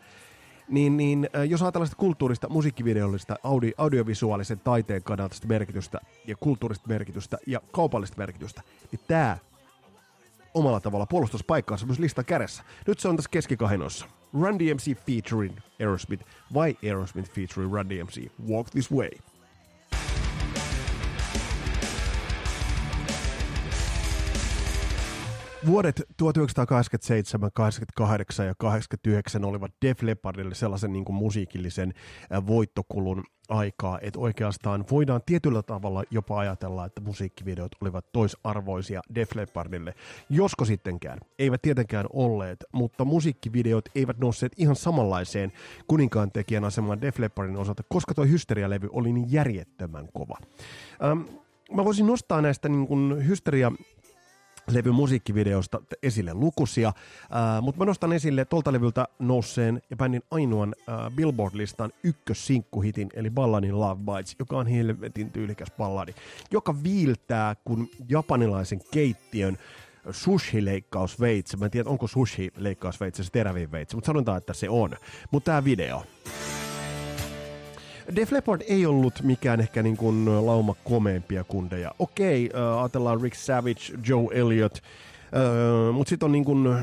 [0.70, 7.38] niin, niin jos ajatellaan sitä kulttuurista, musiikkivideollista, audi, audiovisuaalisen taiteen kannalta merkitystä ja kulttuurista merkitystä
[7.48, 9.38] ja kaupallista merkitystä, niin tämä
[10.54, 12.64] omalla tavalla puolustuspaikkaansa myös listan kädessä.
[12.88, 14.06] Nyt se on tässä keskikahinossa.
[14.34, 18.32] Run DMC featuring Aerosmith vai Aerosmith featuring Run DMC.
[18.50, 19.10] Walk This Way.
[25.66, 31.94] Vuodet 1987, 88 ja 89 olivat Def Leppardille sellaisen niin kuin musiikillisen
[32.48, 39.94] voittokulun aikaa, että oikeastaan voidaan tietyllä tavalla jopa ajatella, että musiikkivideot olivat toisarvoisia Def Leppardille.
[40.30, 45.52] Josko sittenkään, eivät tietenkään olleet, mutta musiikkivideot eivät nousseet ihan samanlaiseen
[45.88, 50.38] kuninkaan tekijän asemaan Def Leppardin osalta, koska tuo Hysteria-levy oli niin järjettömän kova.
[51.04, 51.22] Ähm,
[51.74, 53.72] mä voisin nostaa näistä niin kuin hysteria
[54.72, 60.76] levy musiikkivideosta esille lukuisia, äh, mutta mä nostan esille tuolta levyltä nousseen ja bändin ainoan
[60.80, 66.14] äh, Billboard-listan ykkössinkkuhitin, eli balladin Love Bites, joka on helvetin tyylikäs balladi,
[66.52, 69.58] joka viiltää kun japanilaisen keittiön
[70.12, 71.58] sushi-leikkausveitsi.
[71.58, 74.92] Mä en tiedä, onko sushi-leikkausveitsi se terävin veitsi, mutta sanotaan, että se on.
[75.32, 76.04] Mutta tämä video.
[78.16, 81.92] Def Leppard ei ollut mikään ehkä niin kuin lauma komeempia kundeja.
[82.00, 86.78] Okei, äh, ajatellaan Rick Savage, Joe Elliott, äh, mutta sitten on niin kuin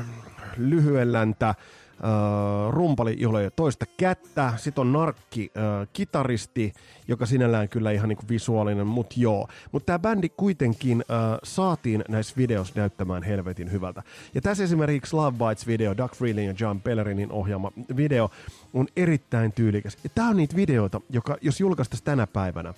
[0.57, 1.55] lyhyelläntä,
[1.95, 4.53] Uh, rumpali, jolla ei ole toista kättä.
[4.57, 6.73] Sitten on narkki uh, kitaristi,
[7.07, 9.47] joka sinällään kyllä ihan niinku visuaalinen, mutta joo.
[9.71, 14.03] Mutta tämä bändi kuitenkin uh, saatiin näissä videoissa näyttämään helvetin hyvältä.
[14.33, 18.29] Ja tässä esimerkiksi Love Bites-video, Doug Freeling ja John Pellerinin ohjaama video,
[18.73, 19.97] on erittäin tyylikäs.
[20.03, 22.73] Ja tämä on niitä videoita, joka jos julkaistaisiin tänä päivänä,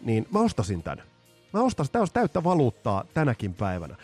[0.00, 1.02] niin mä ostasin tämän.
[1.52, 3.96] Mä ostaisin, tämä olisi täyttä valuuttaa tänäkin päivänä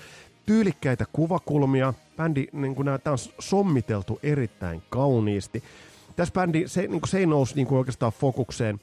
[0.46, 1.94] tyylikkäitä kuvakulmia.
[2.16, 5.62] Bändi, niin kuin tämä on sommiteltu erittäin kauniisti.
[6.16, 8.80] Tässä bändi, se, niin kuin, se ei nousi niin kuin oikeastaan fokukseen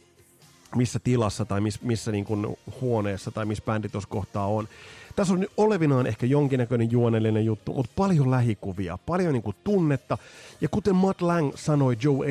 [0.75, 4.67] missä tilassa tai miss, missä niin kuin huoneessa tai missä bändi tuossa kohtaa on.
[5.15, 10.17] Tässä on olevinaan ehkä jonkinnäköinen juonellinen juttu, mutta paljon lähikuvia, paljon niin kuin tunnetta.
[10.61, 12.27] Ja kuten Matt Lang sanoi Joe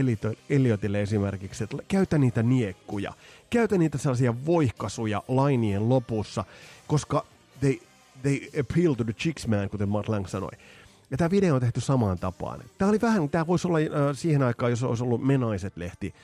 [0.50, 3.12] Elliottille esimerkiksi, että käytä niitä niekkuja,
[3.50, 6.44] käytä niitä sellaisia voihkasuja lainien lopussa,
[6.86, 7.26] koska
[7.60, 7.78] they,
[8.22, 10.50] they appeal to the chicks man, kuten Matt Lang sanoi.
[11.11, 12.61] Ja tämä video on tehty samaan tapaan.
[12.78, 16.14] Tämä oli vähän, tämä voisi olla äh, siihen aikaan, jos olisi ollut Menaiset-lehti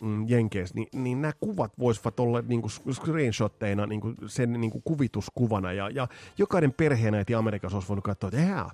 [0.00, 4.70] mm, Jenkeissä, niin, niin nämä kuvat voisivat olla niin kuin screenshotteina niin kuin sen niin
[4.70, 5.72] kuin kuvituskuvana.
[5.72, 8.70] Ja, ja jokainen perheenäiti Amerikassa olisi voinut katsoa, että yeah,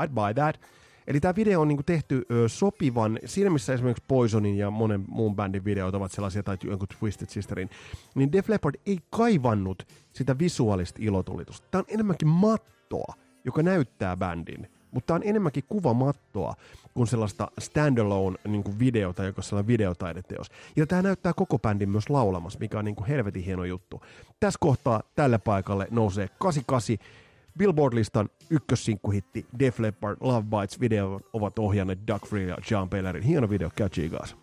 [0.00, 0.60] I'd buy that.
[1.08, 5.36] Eli tämä video on niinku tehty ö, sopivan, siinä missä esimerkiksi Poisonin ja monen muun
[5.36, 7.70] bändin videot ovat sellaisia, tai jonkun Twisted Sisterin,
[8.14, 11.66] niin Def Leppard ei kaivannut sitä visuaalista ilotulitusta.
[11.70, 16.54] Tämä on enemmänkin mattoa, joka näyttää bändin, mutta tämä on enemmänkin kuvamattoa
[16.94, 20.50] kuin sellaista standalone niin videota, joka on sellainen videotaideteos.
[20.76, 24.02] Ja tämä näyttää koko bändin myös laulamassa, mikä on niin kuin helvetin hieno juttu.
[24.40, 26.98] Tässä kohtaa tälle paikalle nousee 88
[27.58, 33.22] Billboard-listan ykkössinkkuhitti Def Leppard Love Bites video ovat ohjanneet Doug Free ja John Pellerin.
[33.22, 34.36] Hieno video, käy tsiikaas.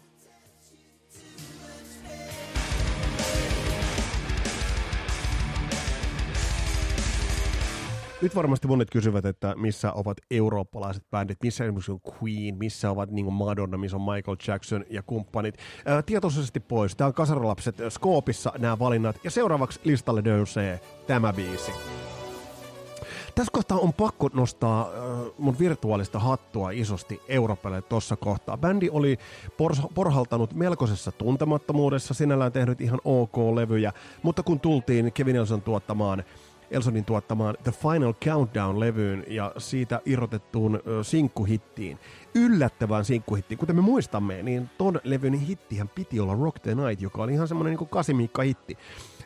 [8.21, 13.11] Nyt varmasti monet kysyvät, että missä ovat eurooppalaiset bändit, missä esimerkiksi on Queen, missä ovat
[13.11, 15.55] niin Madonna, missä on Michael Jackson ja kumppanit.
[15.85, 16.95] Ää, tietoisesti pois.
[16.95, 19.15] Tämä on kasaralapset Skoopissa nämä valinnat.
[19.23, 21.71] Ja seuraavaksi listalle nousee tämä biisi.
[23.35, 24.89] Tässä kohtaa on pakko nostaa
[25.37, 28.57] mun virtuaalista hattua isosti Euroopalle tuossa kohtaa.
[28.57, 29.17] Bändi oli
[29.57, 36.23] por- porhaltanut melkoisessa tuntemattomuudessa, sinällään tehnyt ihan ok levyjä, mutta kun tultiin Kevin Nelson tuottamaan
[36.71, 41.99] Elsonin tuottamaan The Final Countdown-levyyn ja siitä irrotettuun sinkkuhittiin.
[42.35, 43.57] Yllättävään sinkkuhittiin.
[43.57, 47.47] Kuten me muistamme, niin ton levyn hittihän piti olla Rock the Night, joka oli ihan
[47.47, 48.77] semmoinen niin kasimiikka-hitti.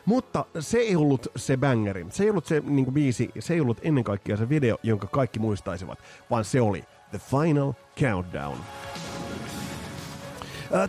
[0.04, 2.06] Mutta se ei ollut se bangeri.
[2.10, 5.06] Se ei ollut se niin kuin biisi, se ei ollut ennen kaikkea se video, jonka
[5.06, 5.98] kaikki muistaisivat,
[6.30, 8.58] vaan se oli The Final Countdown.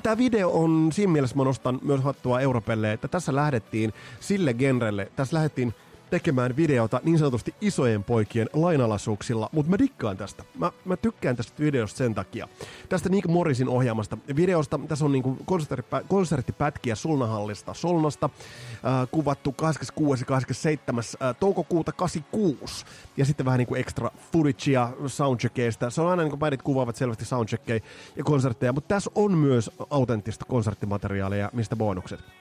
[0.04, 5.12] Tämä video on, siinä mielessä mä nostan myös hattua Europelle, että tässä lähdettiin sille genrelle,
[5.16, 5.74] tässä lähdettiin
[6.12, 10.44] tekemään videota niin sanotusti isojen poikien lainalaisuuksilla, mutta mä dikkaan tästä.
[10.58, 12.48] Mä, mä tykkään tästä videosta sen takia.
[12.90, 18.30] Tästä Nick Morrisin ohjaamasta videosta, tässä on niinku konserttipä, konserttipätkiä Solnahallista Solnasta,
[18.74, 20.22] äh, kuvattu 26.
[20.22, 21.04] ja 27.
[21.22, 22.86] Äh, toukokuuta 86.
[23.18, 25.90] Ja sitten vähän niinku extra footagea soundcheckeista.
[25.90, 27.80] Se on aina niinku bändit kuvaavat selvästi soundcheckeja
[28.16, 32.41] ja konsertteja, mutta tässä on myös autenttista konserttimateriaalia, mistä bonukset.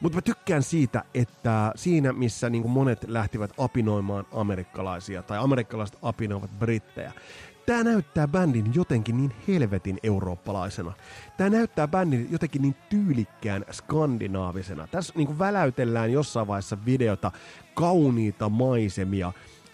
[0.00, 6.50] Mutta mä tykkään siitä, että siinä missä niin monet lähtivät apinoimaan amerikkalaisia tai amerikkalaiset apinoivat
[6.58, 7.12] brittejä,
[7.70, 10.92] Tämä näyttää bändin jotenkin niin helvetin eurooppalaisena.
[11.36, 14.86] Tämä näyttää bändin jotenkin niin tyylikkään skandinaavisena.
[14.86, 17.32] Tässä niin väläytellään jossain vaiheessa videota
[17.74, 19.32] kauniita maisemia,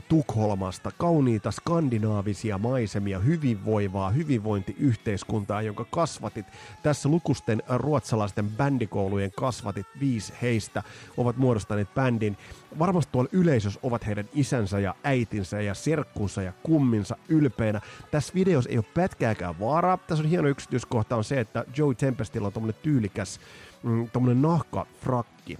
[0.09, 6.46] Tukholmasta, kauniita skandinaavisia maisemia, hyvinvoivaa hyvinvointiyhteiskuntaa, jonka kasvatit.
[6.82, 10.82] Tässä lukusten ruotsalaisten bändikoulujen kasvatit, viisi heistä
[11.16, 12.36] ovat muodostaneet bändin.
[12.78, 17.80] Varmasti tuolla yleisössä ovat heidän isänsä ja äitinsä ja serkkunsa ja kumminsa ylpeänä.
[18.11, 19.96] Tässä videossa ei ole pätkääkään vaaraa.
[19.96, 23.40] Tässä on hieno yksityiskohta on se, että Joey Tempestillä on tommonen tyylikäs
[23.82, 25.59] mm, tommonen nahkafrakki.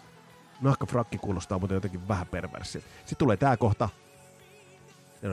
[0.61, 2.87] Nahkafrakki kuulostaa muuten jotenkin vähän perversiltä.
[2.99, 3.89] Sitten tulee tää kohta,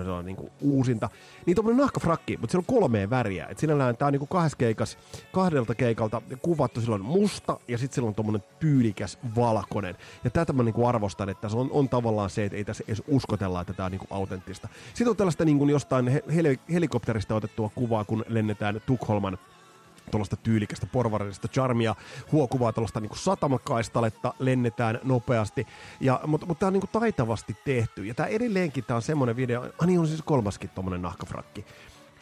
[0.03, 1.09] se on niin kuin uusinta.
[1.45, 3.47] Niin tuommoinen nahkafrakki, mutta siellä on kolme väriä.
[3.49, 4.97] Et sinällään tää on niin kahdessa keikas,
[5.31, 9.95] kahdelta keikalta kuvattu silloin musta ja sitten siellä on tuommoinen tyylikäs valkoinen.
[10.23, 12.83] Ja tätä mä niin kuin arvostan, että se on, on tavallaan se, että ei tässä
[12.87, 14.67] edes uskotella, että tämä on niin kuin autenttista.
[14.87, 19.37] Sitten on tällaista niin kuin jostain hel- helikopterista otettua kuvaa, kun lennetään Tukholman
[20.11, 21.95] tuollaista tyylikästä porvarillista charmia,
[22.31, 25.67] huokuvaa tuollaista niin satamakaistaletta, lennetään nopeasti,
[25.99, 29.35] ja, mutta, mutta tämä on niin kuin taitavasti tehty, ja tämä edelleenkin tämä on semmoinen
[29.35, 31.65] video, ah niin on siis kolmaskin tuommoinen nahkafrakki,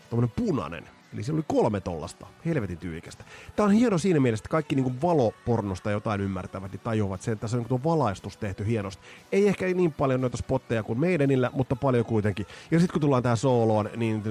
[0.10, 2.28] tuommoinen punainen, Eli se oli kolme tollasta.
[2.46, 3.24] Helvetin tyylikästä.
[3.56, 7.48] Tämä on hieno siinä mielessä, että kaikki niin valopornosta jotain ymmärtävät, niin tajuavat sen, että
[7.48, 9.04] se on niin valaistus tehty hienosti.
[9.32, 12.46] Ei ehkä niin paljon noita spotteja kuin meidänillä, mutta paljon kuitenkin.
[12.72, 14.24] Ja sitten kun tullaan tähän sooloon, niin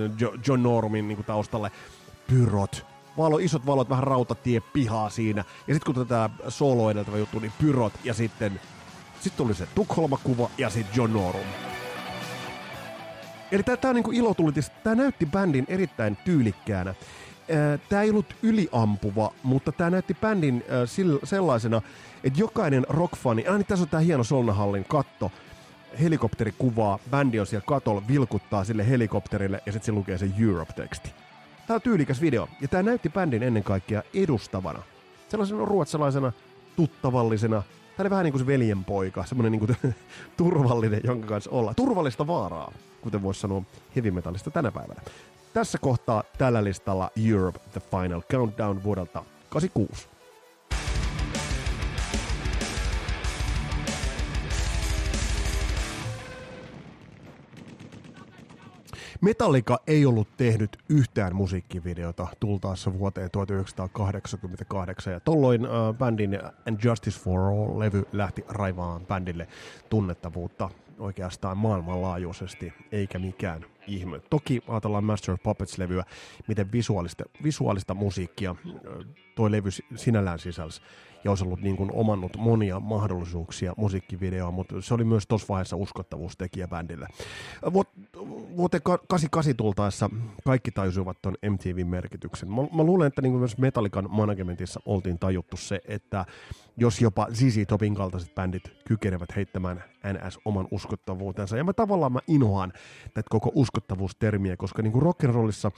[0.47, 1.71] John Normin niin taustalle,
[2.27, 2.87] pyrot,
[3.21, 5.45] valo, isot valot, vähän rautatie pihaa siinä.
[5.69, 8.61] Ja sitten kun tätä solo edeltävä juttu, niin pyrot ja sitten
[9.21, 11.47] sitten tuli se Tukholma-kuva ja sitten John Norum.
[13.53, 16.95] Eli tämä niinku ilotulitis, tämä näytti bändin erittäin tyylikkäänä.
[17.89, 20.65] Tämä ei ollut yliampuva, mutta tämä näytti bändin
[21.25, 21.83] sellaisena,
[22.25, 25.33] että jokainen rockfani, aina tässä on tämä hieno Solnahallin katto,
[26.01, 31.13] helikopterikuvaa, bändi on siellä katolla, vilkuttaa sille helikopterille ja sitten se lukee se Europe-teksti.
[31.71, 34.83] Tämä on tyylikäs video, ja tämä näytti bändin ennen kaikkea edustavana.
[35.29, 36.33] Sellaisena ruotsalaisena,
[36.77, 37.63] tuttavallisena,
[37.97, 39.77] Tämä oli vähän niin kuin se veljenpoika, semmoinen niin kuin
[40.37, 41.75] turvallinen, jonka kanssa olla.
[41.75, 43.63] Turvallista vaaraa, kuten voisi sanoa
[43.97, 45.01] heavy metallista tänä päivänä.
[45.53, 50.09] Tässä kohtaa tällä listalla Europe The Final Countdown vuodelta 86.
[59.21, 67.21] Metallica ei ollut tehnyt yhtään musiikkivideota tultaessa vuoteen 1988 ja tolloin äh, bändin And Justice
[67.21, 69.49] for All-levy lähti raivaamaan bändille
[69.89, 74.21] tunnettavuutta oikeastaan maailmanlaajuisesti, eikä mikään ihme.
[74.31, 76.05] Toki ajatellaan Master of Puppets-levyä,
[76.49, 80.81] miten visuaalista, visuaalista musiikkia äh, toi levy sinällään sisälsi
[81.25, 85.77] ja olisi ollut niin kuin omannut monia mahdollisuuksia musiikkivideoon, mutta se oli myös tuossa vaiheessa
[85.77, 87.07] uskottavuustekijä bändille.
[88.57, 90.11] Vuoteen 88 tultaessa
[90.45, 92.49] kaikki tajusivat tuon MTV-merkityksen.
[92.49, 96.27] Mä, mä luulen, että niin kuin myös Metallican managementissa oltiin tajuttu se, että
[96.77, 101.57] jos jopa ZZ Topin kaltaiset bändit kykenevät heittämään NS oman uskottavuutensa.
[101.57, 102.73] Ja mä tavallaan mä inhoan
[103.15, 105.71] tätä koko uskottavuustermiä, koska niin kuin rock'n'rollissa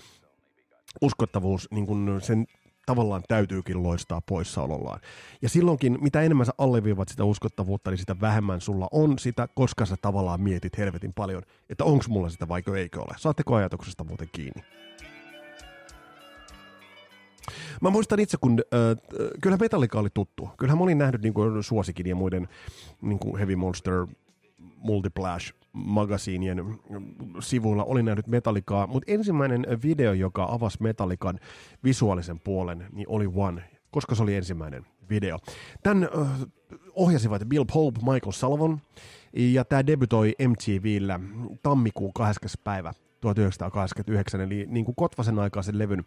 [1.00, 2.46] uskottavuus, niin kuin sen
[2.86, 5.00] tavallaan täytyykin loistaa poissaolollaan.
[5.42, 9.86] Ja silloinkin, mitä enemmän sä alleviivat sitä uskottavuutta, niin sitä vähemmän sulla on sitä, koska
[9.86, 13.14] sä tavallaan mietit helvetin paljon, että onko mulla sitä vaiko eikö ole.
[13.16, 14.64] Saatteko ajatuksesta muuten kiinni?
[17.80, 20.50] Mä muistan itse, kun äh, kyllä Metallica oli tuttu.
[20.58, 22.48] Kyllähän mä olin nähnyt niin kuin, Suosikin ja muiden
[23.02, 24.06] niin kuin Heavy Monster,
[24.76, 26.78] Multiplash magasiinien
[27.40, 31.38] sivuilla oli nähnyt Metallicaa, mutta ensimmäinen video, joka avasi Metallican
[31.84, 35.38] visuaalisen puolen, niin oli One, koska se oli ensimmäinen video.
[35.82, 36.28] Tämän uh,
[36.94, 38.80] ohjasivat Bill Pope, Michael Salvon,
[39.32, 41.20] Ja tämä debytoi MTVllä
[41.62, 42.64] tammikuun 80.
[42.64, 46.04] päivä 1989, eli niin kuin Kotvasen aikaisen levyn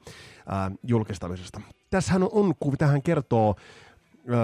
[0.47, 1.61] ää, julkistamisesta.
[1.89, 3.55] Tässähän on, on kun tähän kertoo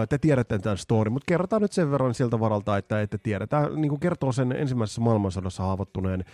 [0.10, 3.48] te tiedätte tämän story, mutta kerrotaan nyt sen verran siltä varalta, että ette tiedä.
[3.48, 6.26] Tämä niin kuin kertoo sen ensimmäisessä maailmansodassa haavoittuneen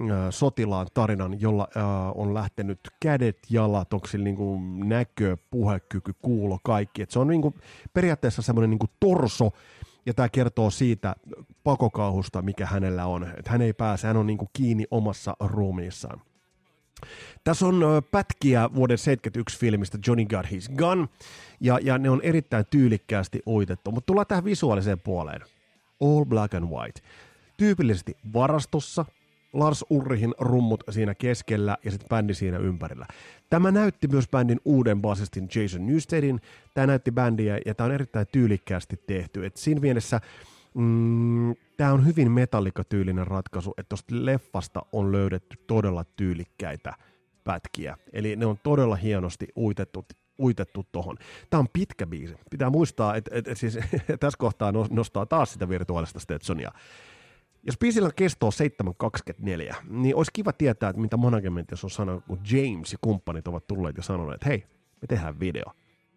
[0.00, 1.84] äh, sotilaan tarinan, jolla äh,
[2.14, 7.02] on lähtenyt kädet, jalat, onko sillä niin kuin näkö, puhekyky, kuulo, kaikki.
[7.02, 7.54] Et se on niin kuin,
[7.92, 9.50] periaatteessa semmoinen niin torso,
[10.06, 11.16] ja tämä kertoo siitä
[11.64, 13.24] pakokauhusta, mikä hänellä on.
[13.38, 16.20] Että hän ei pääse, hän on niin kuin kiinni omassa ruumiissaan.
[17.44, 21.08] Tässä on pätkiä vuoden 71 filmistä Johnny Got His Gun,
[21.60, 23.92] ja, ja ne on erittäin tyylikkäästi uitettu.
[23.92, 25.40] Mutta tullaan tähän visuaaliseen puoleen.
[26.00, 27.00] All black and white.
[27.56, 29.04] Tyypillisesti varastossa,
[29.52, 33.06] Lars Ulrihin rummut siinä keskellä ja sitten bändi siinä ympärillä.
[33.50, 36.40] Tämä näytti myös bändin uuden basistin Jason Newstedin.
[36.74, 39.46] Tämä näytti bändiä ja tämä on erittäin tyylikkäästi tehty.
[39.46, 40.20] Et siinä mielessä
[40.74, 46.94] mm, tämä on hyvin metallikatyylinen ratkaisu, että tuosta leffasta on löydetty todella tyylikkäitä
[47.44, 47.96] pätkiä.
[48.12, 50.06] Eli ne on todella hienosti uitettu,
[50.40, 51.16] uitettu tohon.
[51.50, 52.34] Tämä on pitkä biisi.
[52.50, 53.78] Pitää muistaa, että, että, että siis,
[54.20, 56.70] tässä kohtaa nostaa taas sitä virtuaalista Stetsonia.
[57.62, 58.50] Jos biisillä kestoo
[59.70, 63.66] 7.24, niin olisi kiva tietää, että mitä managementissa on sanonut, kun James ja kumppanit ovat
[63.66, 64.64] tulleet ja sanoneet, että hei,
[65.02, 65.64] me tehdään video.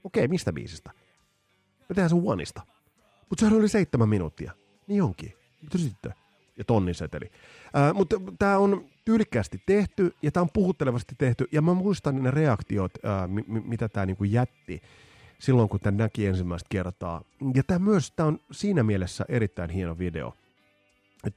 [0.03, 0.91] Okei, mistä biisistä?
[1.89, 2.61] Me tehdään sun Oneista.
[3.29, 4.51] Mutta sehän oli seitsemän minuuttia.
[4.87, 5.33] Niin onkin.
[5.61, 6.13] Mitä sitten?
[6.57, 7.31] Ja tonniseteli.
[7.77, 11.47] Äh, mutta tämä on tyylikkäästi tehty ja tämä on puhuttelevasti tehty.
[11.51, 14.81] Ja mä muistan ne reaktiot, äh, m- mitä tämä niinku jätti
[15.39, 17.21] silloin, kun tämä näki ensimmäistä kertaa.
[17.55, 20.33] Ja tämä myös tää on siinä mielessä erittäin hieno video.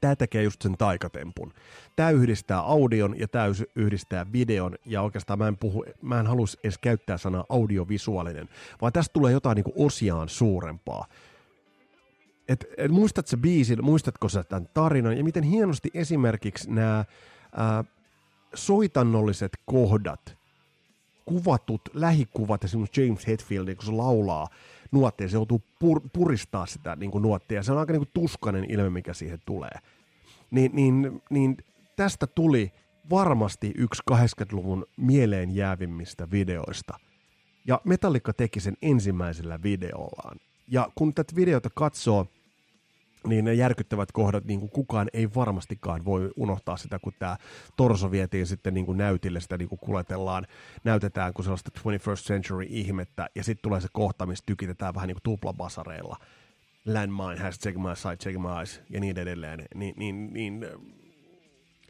[0.00, 1.52] Tämä tekee just sen taikatempun.
[1.96, 3.44] Tämä yhdistää audion ja tämä
[3.76, 8.48] yhdistää videon, ja oikeastaan mä en, puhu, mä en halus edes käyttää sanaa audiovisuaalinen,
[8.80, 11.06] vaan tästä tulee jotain niin kuin osiaan suurempaa
[12.48, 17.04] et, et muistatko biisin, muistatko sä tämän tarinan ja miten hienosti esimerkiksi nämä
[18.55, 20.36] soitannolliset kohdat,
[21.24, 24.47] kuvatut lähikuvat, esimerkiksi James Hetfield, kun se laulaa
[24.92, 28.70] nuottia, se joutuu pur, puristaa sitä niin kuin nuottia, se on aika niin kuin tuskainen
[28.70, 29.78] ilme, mikä siihen tulee.
[30.51, 31.57] Niin, niin, niin
[31.97, 32.72] tästä tuli
[33.11, 36.99] varmasti yksi 80-luvun mieleen jäävimmistä videoista.
[37.66, 40.36] Ja Metallica teki sen ensimmäisellä videollaan.
[40.68, 42.26] Ja kun tätä videota katsoo,
[43.27, 47.37] niin ne järkyttävät kohdat, niin kuin kukaan ei varmastikaan voi unohtaa sitä, kun tämä
[47.77, 50.47] torso vietiin sitten niin kuin näytille, sitä niin kuin kuletellaan,
[50.85, 55.14] näytetään kuin sellaista 21st century ihmettä, ja sitten tulee se kohta, missä tykitetään vähän niin
[55.14, 56.16] kuin tuplabasareilla.
[56.87, 59.64] Landmine, has check my side, check my eyes, ja niin edelleen.
[59.74, 60.66] Niin, niin, niin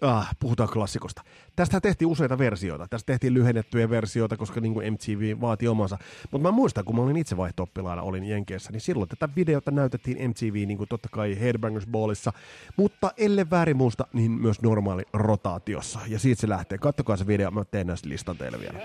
[0.00, 1.22] Ah, puhutaan klassikosta.
[1.56, 2.86] Tästä tehtiin useita versioita.
[2.88, 5.98] Tästä tehtiin lyhennettyjä versioita, koska niin kuin MTV vaati omansa.
[6.32, 7.68] Mutta mä muistan, kun mä olin itse vaihto
[8.02, 12.32] olin Jenkeissä, niin silloin tätä videota näytettiin MTV niin kuin totta kai Headbangers Ballissa,
[12.76, 16.00] mutta ellei väärin muusta, niin myös normaali rotaatiossa.
[16.08, 16.78] Ja siitä se lähtee.
[16.78, 18.78] Kattokaa se video, mä teen näistä listan teille vielä.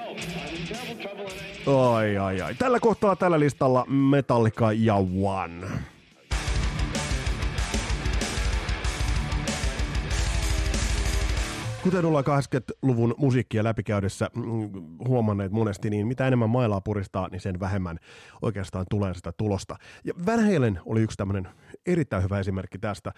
[1.93, 2.55] Ai, ai, ai.
[2.55, 5.67] Tällä kohtaa tällä listalla Metallica ja One.
[11.83, 14.69] Kuten ollaan 80-luvun musiikkia läpikäydessä mm,
[15.07, 17.97] huomanneet monesti, niin mitä enemmän mailaa puristaa, niin sen vähemmän
[18.41, 19.75] oikeastaan tulee sitä tulosta.
[20.03, 21.47] Ja Van Halen oli yksi tämmöinen
[21.85, 23.11] erittäin hyvä esimerkki tästä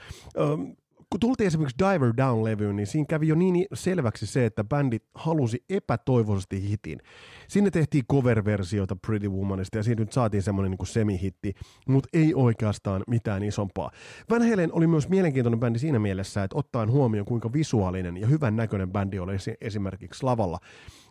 [1.14, 5.64] kun tultiin esimerkiksi Diver Down-levyyn, niin siinä kävi jo niin selväksi se, että bändi halusi
[5.70, 6.99] epätoivoisesti hitin.
[7.47, 11.53] Sinne tehtiin cover-versiota Pretty Womanista ja siinä nyt saatiin semmoinen niin semi-hitti,
[11.88, 13.91] mutta ei oikeastaan mitään isompaa.
[14.30, 18.55] Van Halen oli myös mielenkiintoinen bändi siinä mielessä, että ottaen huomioon kuinka visuaalinen ja hyvän
[18.55, 20.59] näköinen bändi oli esimerkiksi lavalla,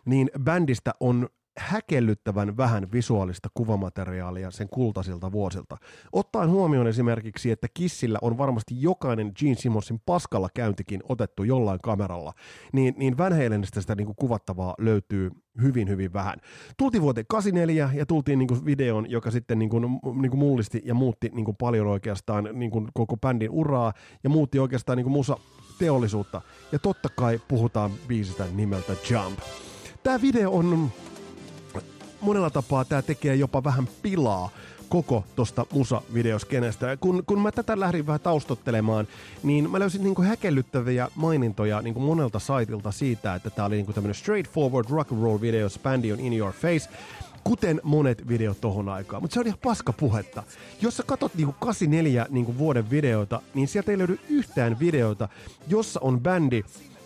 [0.05, 5.77] niin bändistä on häkellyttävän vähän visuaalista kuvamateriaalia sen kultaisilta vuosilta.
[6.11, 12.33] Ottaen huomioon esimerkiksi, että Kissillä on varmasti jokainen Gene Simmonsin paskalla käyntikin otettu jollain kameralla,
[12.73, 15.31] niin, niin Van Halenista sitä niin kuin kuvattavaa löytyy
[15.61, 16.35] hyvin, hyvin vähän.
[16.77, 19.83] Tultiin vuoteen 84 ja tultiin niin kuin videon, joka sitten niin kuin,
[20.21, 23.93] niin kuin mullisti ja muutti niin kuin paljon oikeastaan niin kuin koko bändin uraa
[24.23, 25.37] ja muutti oikeastaan niin kuin musa
[25.79, 26.41] teollisuutta.
[26.71, 29.39] Ja totta kai puhutaan biisistä nimeltä Jump.
[30.03, 30.91] Tämä video on
[32.23, 34.49] monella tapaa tämä tekee jopa vähän pilaa
[34.89, 36.97] koko tuosta musa-videoskenestä.
[36.97, 39.07] Kun, kun mä tätä lähdin vähän taustottelemaan,
[39.43, 44.15] niin mä löysin niinku häkellyttäviä mainintoja niinku monelta saitilta siitä, että tää oli niinku tämmönen
[44.15, 46.89] straightforward rock and roll video, Spandy on in your face,
[47.43, 49.21] kuten monet videot tohon aikaan.
[49.21, 50.43] Mutta se on ihan paska puhetta.
[50.81, 55.29] Jos sä katot niinku 84 niinku vuoden videota, niin sieltä ei löydy yhtään videota,
[55.67, 56.63] jossa on bändi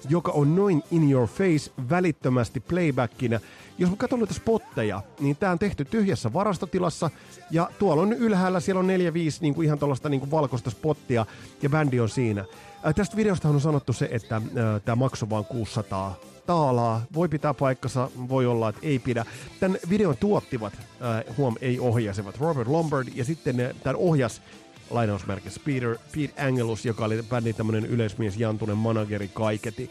[0.09, 3.39] joka on noin in your face välittömästi playbackina.
[3.77, 7.09] Jos mä katson noita spotteja, niin tää on tehty tyhjässä varastotilassa
[7.51, 10.69] ja tuolla on ylhäällä, siellä on neljä, viisi niin kuin ihan tuollaista niin kuin valkoista
[10.69, 11.25] spottia
[11.61, 12.45] ja bändi on siinä.
[12.83, 14.41] Ää, tästä videosta on sanottu se, että
[14.85, 16.15] tämä maksoi vain 600
[16.45, 17.01] taalaa.
[17.13, 19.25] Voi pitää paikkansa, voi olla, että ei pidä.
[19.59, 24.41] Tämän videon tuottivat, äh, huom, ei ohjasivat, Robert Lombard ja sitten tämän ohjas
[24.89, 29.89] lainausmerkissä Peter, Pete Angelus, joka oli bändin tämmöinen yleismies, jantunen manageri kaiketi.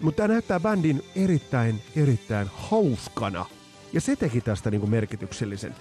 [0.00, 3.46] Mutta tämä näyttää bändin erittäin, erittäin hauskana.
[3.92, 5.74] Ja se teki tästä niinku merkityksellisen.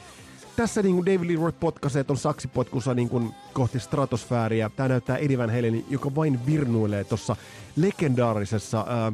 [0.55, 4.71] Tässä niinku David Lee Roth potkaisee ton saksipotkussa niinku kohti stratosfääriä.
[4.75, 7.35] Tämä näyttää Eddie Halen, joka vain virnuilee tuossa
[7.75, 9.11] legendaarisessa ää,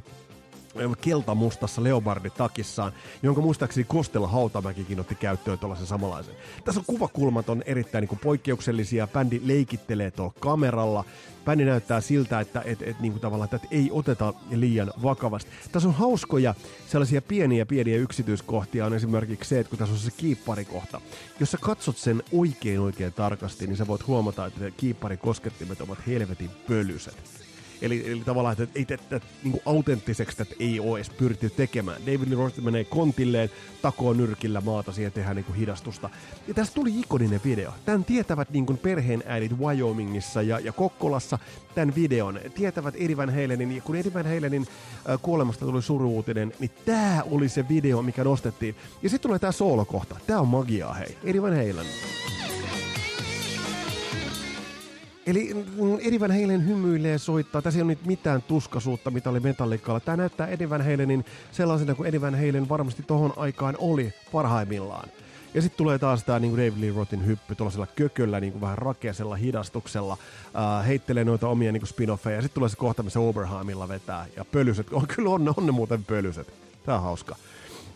[1.01, 2.93] keltamustassa leoparditakissaan,
[3.23, 6.35] jonka muistaakseni Kostella Hautamäkikin otti käyttöön tuollaisen samanlaisen.
[6.65, 11.05] Tässä on kuvakulmat on erittäin niin kuin poikkeuksellisia, bändi leikittelee tuolla kameralla,
[11.45, 15.51] bändi näyttää siltä, että et, et, niin kuin tavallaan, että ei oteta liian vakavasti.
[15.71, 16.55] Tässä on hauskoja
[16.87, 18.85] sellaisia pieniä pieniä yksityiskohtia.
[18.85, 21.01] On esimerkiksi se, että kun tässä on se kiipparikohta,
[21.39, 26.49] jos sä katsot sen oikein oikein tarkasti, niin sä voit huomata, että kiipparikoskettimet ovat helvetin
[26.67, 27.42] pölyset
[27.83, 32.01] Eli, eli tavallaan, että, että, että, että niin autenttiseksi että ei ole edes pyritty tekemään.
[32.01, 33.49] David Lee Roth menee kontilleen,
[33.81, 36.09] takoo nyrkillä maata, siihen tehdään niin hidastusta.
[36.47, 37.71] Ja tästä tuli ikoninen video.
[37.85, 41.39] Tämän tietävät niin kuin perheenäidit Wyomingissa ja, ja Kokkolassa
[41.75, 42.39] tämän videon.
[42.55, 44.67] Tietävät Eddie Van Halenin, ja kun Eddie Van Halenin
[45.09, 48.75] äh, kuolemasta tuli suruutinen, niin tämä oli se video, mikä nostettiin.
[49.03, 50.15] Ja sitten tulee tämä soolokohta.
[50.27, 51.17] Tämä on magiaa, hei.
[51.23, 52.32] Eddie Halen.
[55.25, 55.65] Eli
[56.01, 57.61] Eddie Van Halen hymyilee soittaa.
[57.61, 59.99] Tässä ei ole nyt mitään tuskasuutta, mitä oli metallikalla.
[59.99, 65.09] Tämä näyttää Eddie Van Halenin sellaisena kuin Eddie Van Halen varmasti tohon aikaan oli parhaimmillaan.
[65.53, 68.77] Ja sitten tulee taas tämä niin David Lee Rothin hyppy tuollaisella kököllä, niin kuin vähän
[68.77, 70.17] rakeasella hidastuksella,
[70.55, 72.35] äh, heittelee noita omia niin spin-offeja.
[72.35, 74.25] Ja sitten tulee se kohta, missä Oberheimilla vetää.
[74.35, 76.53] Ja pölyset, on kyllä on, on ne muuten pölyset.
[76.85, 77.35] Tämä on hauska.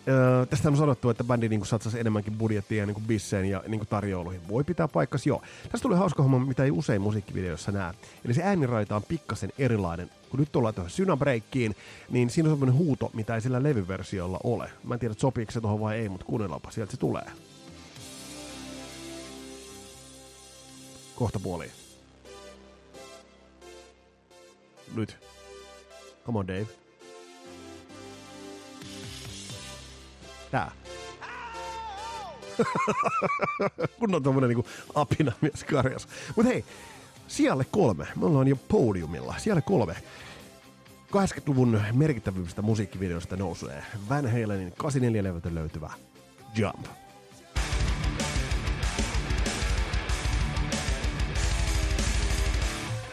[0.10, 4.48] Öö, tästä on sanottu, että bändi niin satsasi enemmänkin budjettia niin bisseen ja niin tarjouluihin.
[4.48, 5.42] Voi pitää paikkas, joo.
[5.64, 7.94] Tästä tuli hauska homma, mitä ei usein musiikkivideossa näe.
[8.26, 10.10] Eli se ääniraita on pikkasen erilainen.
[10.30, 11.76] Kun nyt tullaan tuohon Synabreakkiin,
[12.10, 14.72] niin siinä on semmoinen huuto, mitä ei sillä levyversiolla ole.
[14.84, 17.26] Mä en tiedä, sopiiko se tuohon vai ei, mutta kuunnellaanpa, sieltä se tulee.
[21.16, 21.72] Kohta puoliin.
[24.96, 25.18] Nyt.
[26.26, 26.87] Come on, Dave.
[30.52, 30.72] Tää.
[34.00, 36.08] Kun on tommonen niinku apinamies karjas.
[36.36, 36.66] Mut hei,
[37.28, 38.08] siellä kolme.
[38.16, 39.36] Me ollaan jo podiumilla.
[39.38, 39.96] Siellä kolme.
[41.08, 45.92] 80-luvun merkittävyydestä musiikkivideosta nousee Van Halenin 84-levyltä löytyvä
[46.56, 46.88] Jump.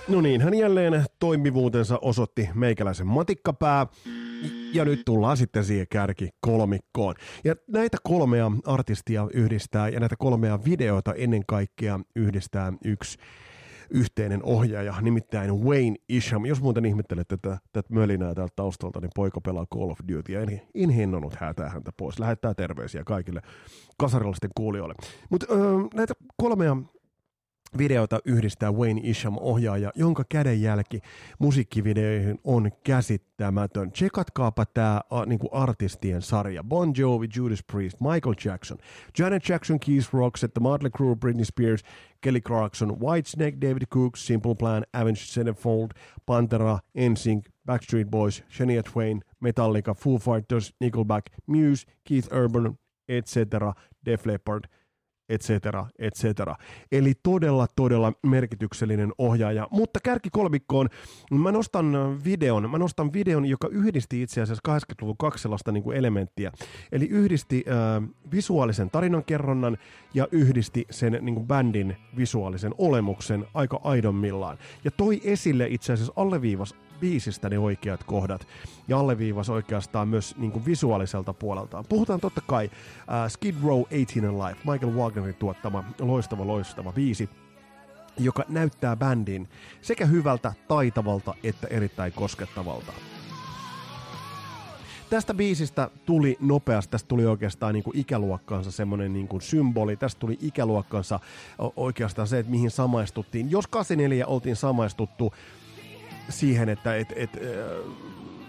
[0.08, 3.86] No niin, hän jälleen toimivuutensa osoitti meikäläisen matikkapää.
[4.72, 7.14] Ja nyt tullaan sitten siihen kärki kolmikkoon.
[7.44, 13.18] Ja näitä kolmea artistia yhdistää ja näitä kolmea videota ennen kaikkea yhdistää yksi
[13.90, 16.46] yhteinen ohjaaja, nimittäin Wayne Isham.
[16.46, 20.40] Jos muuten ihmettelette tätä, tätä mölinää täältä taustalta, niin poika pelaa Call of Duty ja
[20.40, 22.18] en, en hinnonut häätää häntä pois.
[22.18, 23.40] Lähettää terveisiä kaikille
[23.98, 24.94] kasarilaisten kuulijoille.
[25.30, 25.46] Mutta
[25.94, 26.76] näitä kolmea
[27.78, 31.00] videota yhdistää Wayne Isham ohjaaja, jonka kädenjälki
[31.38, 33.92] musiikkivideoihin on käsittämätön.
[33.92, 36.64] Tsekatkaapa tämä niinku artistien sarja.
[36.64, 38.78] Bon Jovi, Judas Priest, Michael Jackson,
[39.18, 41.82] Janet Jackson, Keith Roxette, The Motley Crue, Britney Spears,
[42.20, 45.90] Kelly Clarkson, Whitesnake, David Cook, Simple Plan, Avenged Sevenfold,
[46.26, 54.26] Pantera, NSYNC, Backstreet Boys, Shania Twain, Metallica, Foo Fighters, Nickelback, Muse, Keith Urban, etc., Def
[54.26, 54.68] Leppard–
[55.28, 55.50] etc.,
[55.98, 56.24] etc.
[56.92, 59.68] Eli todella, todella merkityksellinen ohjaaja.
[59.70, 60.88] Mutta kärkikolmikkoon
[61.30, 65.96] mä nostan videon, mä nostan videon, joka yhdisti itse asiassa 80-luvun kaksi sellaista niin kuin
[65.96, 66.52] elementtiä.
[66.92, 69.78] Eli yhdisti äh, visuaalisen tarinankerronnan
[70.14, 74.58] ja yhdisti sen niin kuin bändin visuaalisen olemuksen aika aidommillaan.
[74.84, 78.46] Ja toi esille itse asiassa alleviivas biisistä ne oikeat kohdat
[78.88, 81.84] ja alleviivas oikeastaan myös niin kuin visuaaliselta puoleltaan.
[81.88, 87.28] Puhutaan totta kai uh, Skid Row 18 and Life, Michael Wagnerin tuottama loistava loistava biisi,
[88.18, 89.48] joka näyttää bändin
[89.82, 92.92] sekä hyvältä, taitavalta että erittäin koskettavalta.
[95.10, 100.20] Tästä biisistä tuli nopeasti, tästä tuli oikeastaan niin kuin ikäluokkansa semmoinen niin kuin symboli, tästä
[100.20, 101.20] tuli ikäluokkansa
[101.76, 103.50] oikeastaan se, että mihin samaistuttiin.
[103.50, 105.32] Jos 84 oltiin samaistuttu
[106.28, 107.42] siihen, että et, et, äh,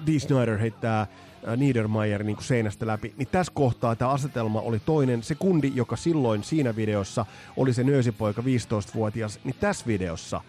[0.07, 4.79] Dee Snyder heittää äh, Niedermayer niin kuin seinästä läpi, niin tässä kohtaa tämä asetelma oli
[4.79, 5.23] toinen.
[5.23, 7.25] Se kundi, joka silloin siinä videossa
[7.57, 10.41] oli se nöösipoika 15-vuotias, niin tässä videossa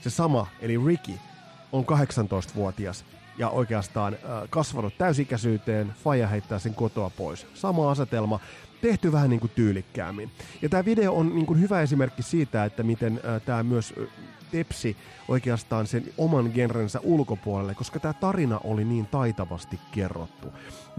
[0.00, 1.12] se sama, eli Ricky,
[1.72, 3.04] on 18-vuotias
[3.38, 7.46] ja oikeastaan äh, kasvanut täysikäisyyteen, faija heittää sen kotoa pois.
[7.54, 8.40] Sama asetelma,
[8.80, 10.30] tehty vähän niin kuin tyylikkäämmin.
[10.62, 13.94] Ja tämä video on niin kuin hyvä esimerkki siitä, että miten äh, tämä myös
[14.52, 14.96] tepsi
[15.28, 20.48] oikeastaan sen oman genrensä ulkopuolelle, koska tämä tarina oli niin taitavasti kerrottu.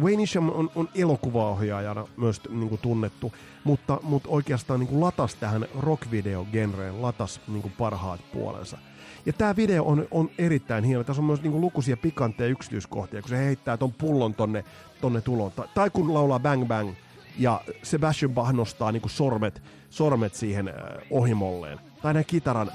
[0.01, 3.33] Wayne Isham on, on elokuvaohjaajana myös niin kuin tunnettu,
[3.63, 8.77] mutta, mutta oikeastaan niin kuin latas tähän rock-video-genreen, latas niin kuin parhaat puolensa.
[9.25, 11.03] Ja tämä video on, on erittäin hieno.
[11.03, 14.63] Tässä on myös niinku lukuisia pikantteja yksityiskohtia, kun se heittää ton pullon tonne,
[15.01, 15.51] tonne tuloon.
[15.51, 16.93] Tai, tai kun laulaa Bang Bang
[17.37, 20.73] ja Sebastian Bach nostaa niinku sormet, sormet siihen äh,
[21.09, 21.79] ohimolleen.
[22.01, 22.71] Tai nämä kitaran,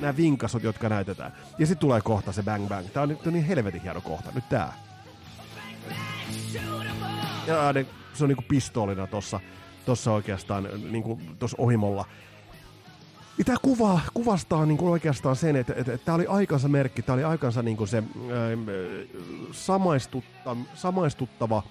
[0.00, 1.32] nämä vinkasot, jotka näytetään.
[1.58, 2.86] Ja sitten tulee kohta se Bang Bang.
[2.88, 4.30] Tää on, nyt niin helvetin hieno kohta.
[4.34, 4.72] Nyt tää.
[7.46, 9.40] Ja ne, se on niinku pistoolina tossa,
[9.86, 12.04] tossa oikeastaan niinku tossa ohimolla.
[13.38, 17.02] Ja tämä kuva, kuvastaa niin kuin oikeastaan sen, että, että, että tämä oli aikansa merkki,
[17.02, 18.04] tämä oli aikansa niin kuin se ää,
[19.52, 21.62] samaistutta, samaistuttava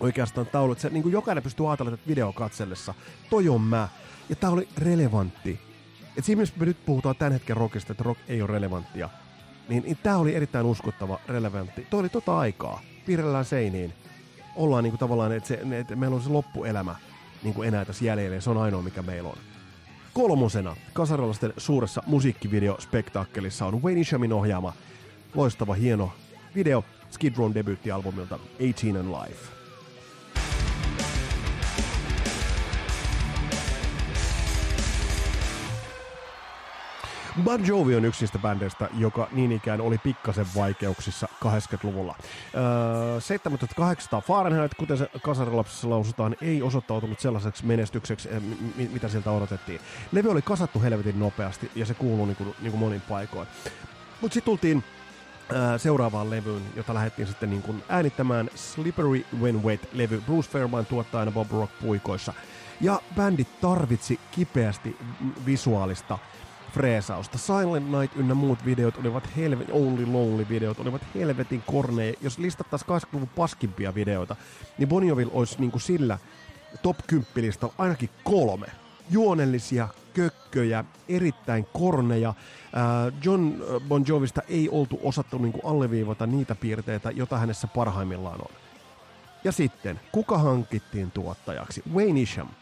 [0.00, 2.94] oikeastaan taulu, että se, niin kuin jokainen pystyy ajattelemaan että video katsellessa,
[3.30, 3.88] toi on mä.
[4.28, 5.71] Ja tämä oli relevantti.
[6.16, 9.10] Et siinä mielessä me nyt puhutaan tämän hetken rockista, että rock ei ole relevanttia,
[9.68, 11.86] niin, niin tämä oli erittäin uskottava, relevantti.
[11.90, 12.80] Toi oli tota aikaa.
[13.06, 13.92] Piirrellään seiniin.
[14.56, 16.96] Ollaan niin kuin tavallaan, että, että meillä on se loppuelämä
[17.42, 19.38] niin kuin enää tässä jäljellä, se on ainoa, mikä meillä on.
[20.12, 24.72] Kolmosena kasarilaisten suuressa musiikkivideospektaakkelissa on Wayne Ishamin ohjaama
[25.34, 26.12] loistava hieno
[26.54, 29.61] video Skid Rown debyyttialbumilta 18 and Life.
[37.40, 42.16] Bon Jovi on yksi niistä bändeistä, joka niin ikään oli pikkasen vaikeuksissa 80-luvulla.
[42.54, 48.42] Öö, 7800 Fahrenheit, kuten se kasarilapsissa lausutaan, ei osoittautunut sellaiseksi menestykseksi, eh,
[48.92, 49.80] mitä sieltä odotettiin.
[50.12, 53.48] Levy oli kasattu helvetin nopeasti ja se kuuluu niin kuin, niin monin paikoin.
[54.20, 54.84] Mutta sitten tultiin
[55.52, 61.30] öö, seuraavaan levyyn, jota lähdettiin sitten niin kuin äänittämään Slippery When Wet-levy Bruce Fairbairn tuottajana
[61.30, 62.32] Bob Rock puikoissa.
[62.80, 64.96] Ja bändi tarvitsi kipeästi
[65.46, 66.18] visuaalista
[66.72, 67.38] freesausta.
[67.38, 72.14] Silent Night ynnä muut videot olivat helvetin, Only Lonely videot olivat helvetin korneja.
[72.20, 74.36] Jos listattaisiin 80-luvun paskimpia videoita,
[74.78, 76.18] niin Bonioville olisi niin kuin sillä
[76.82, 78.66] top 10 ainakin kolme.
[79.10, 82.34] Juonellisia, kökköjä, erittäin korneja.
[83.24, 83.52] John
[83.88, 88.56] Bon Jovista ei oltu osattu niin kuin alleviivata niitä piirteitä, joita hänessä parhaimmillaan on.
[89.44, 91.82] Ja sitten, kuka hankittiin tuottajaksi?
[91.94, 92.48] Wayne Isham–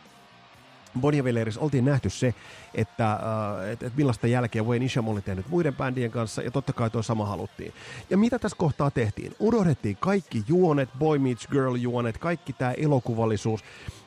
[1.01, 2.35] Bonjavelleris oltiin nähty se,
[2.75, 6.73] että, äh, että, että millaista jälkeä Wayne Isham oli tehnyt muiden bändien kanssa, ja totta
[6.73, 7.73] kai tuo sama haluttiin.
[8.11, 9.35] Ja mitä tässä kohtaa tehtiin?
[9.39, 13.65] Unohdettiin kaikki juonet, Boy Meets Girl juonet, kaikki tämä elokuvallisuus,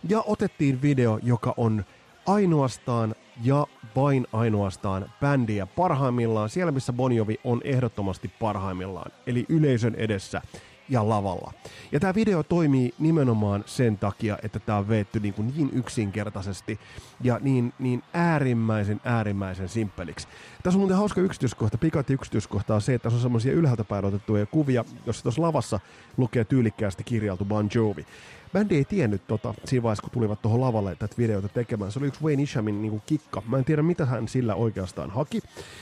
[0.10, 1.86] ja otettiin video, joka on
[2.26, 10.42] ainoastaan ja vain ainoastaan bändiä parhaimmillaan, siellä missä Bonjovi on ehdottomasti parhaimmillaan, eli yleisön edessä–
[10.90, 11.54] ja lavalla.
[11.92, 16.80] Ja tämä video toimii nimenomaan sen takia, että tämä on veetty niin, kuin niin yksinkertaisesti
[17.22, 20.28] ja niin, niin äärimmäisen äärimmäisen simppeliksi.
[20.64, 24.06] Tässä on muuten hauska yksityiskohta, pikantti yksityiskohta on se, että tässä on semmoisia ylhäältä päin
[24.06, 25.80] otettuja kuvia, jossa tuossa lavassa
[26.18, 28.06] lukee tyylikkäästi kirjautu Bon Jovi.
[28.54, 31.92] Bändi ei tiennyt tota, siinä vaiheessa, kun tulivat tuohon lavalle tätä videota tekemään.
[31.92, 33.44] Se oli yksi Wayne Ishamin niin kuin kikka.
[33.48, 35.42] Mä en tiedä, mitä hän sillä oikeastaan haki.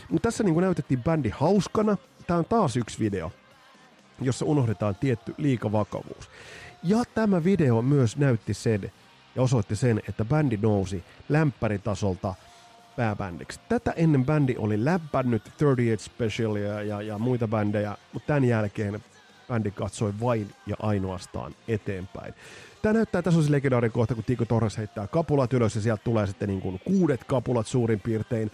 [0.10, 1.98] Mutta tässä niin kuin näytettiin bändi hauskana.
[2.28, 3.32] Tämä on taas yksi video,
[4.22, 6.30] jossa unohdetaan tietty liikavakavuus.
[6.84, 8.92] Ja tämä video myös näytti sen
[9.36, 12.36] ja osoitti sen, että bändi nousi lämpäritasolta
[12.96, 13.60] pääbändiksi.
[13.70, 19.04] Tätä ennen bändi oli läppännyt 38 Specialia ja, ja muita bändejä, mutta tämän jälkeen
[19.48, 22.34] bändi katsoi vain ja ainoastaan eteenpäin.
[22.82, 26.04] Tämä näyttää, tässä on se legendaarinen kohta, kun Tiko Torres heittää kapulat ylös ja sieltä
[26.04, 28.52] tulee sitten niin kuin kuudet kapulat suurin piirtein.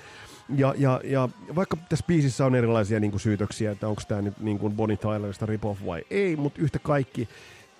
[0.55, 4.39] Ja, ja, ja vaikka tässä biisissä on erilaisia niin kuin syytöksiä, että onko tämä nyt
[4.39, 7.29] niin kuin Bonnie Tylerista rip-off vai ei, mutta yhtä kaikki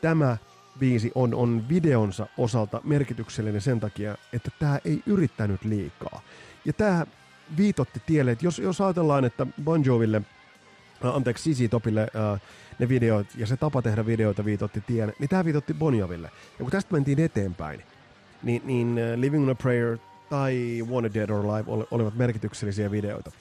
[0.01, 0.37] tämä
[0.79, 6.21] biisi on, on videonsa osalta merkityksellinen sen takia, että tämä ei yrittänyt liikaa.
[6.65, 7.05] Ja tämä
[7.57, 10.21] viitotti tielle, että jos, jos ajatellaan, että Bon Joville,
[11.05, 12.41] äh, anteeksi, Sisi Topille äh,
[12.79, 16.31] ne videot ja se tapa tehdä videoita viitotti tien, niin tämä viitotti Bon Joville.
[16.59, 17.83] Ja kun tästä mentiin eteenpäin,
[18.43, 19.97] niin, niin uh, Living on a Prayer
[20.29, 23.31] tai Wanted Dead or Alive olivat merkityksellisiä videoita.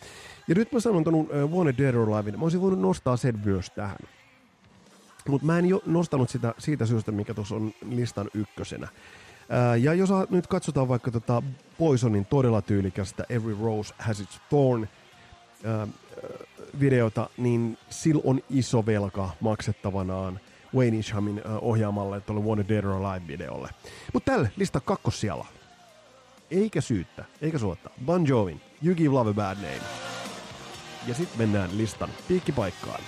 [0.49, 3.71] Ja nyt mä sanon uh, Wanted Dead or Alive, mä olisin voinut nostaa sen myös
[3.71, 3.99] tähän.
[5.29, 8.89] Mutta mä en jo nostanut sitä siitä syystä, mikä tuossa on listan ykkösenä.
[8.91, 11.43] Uh, ja jos nyt katsotaan vaikka tota
[11.79, 15.89] Poisonin todella tyylikästä Every Rose Has Its Thorn uh,
[16.81, 20.41] videota, niin sillä on iso velka maksettavanaan
[20.75, 23.71] Wayne Ishamin ohjaamalle tuolle Wanted Dead or Alive-videolle.
[24.13, 25.47] Mutta tälle lista kakkossijalla
[26.51, 27.91] eikä syyttä, eikä suotta.
[28.05, 29.81] Bon Jovin, You Give Love a Bad Name.
[31.07, 33.01] Ja sitten mennään listan piikkipaikkaan.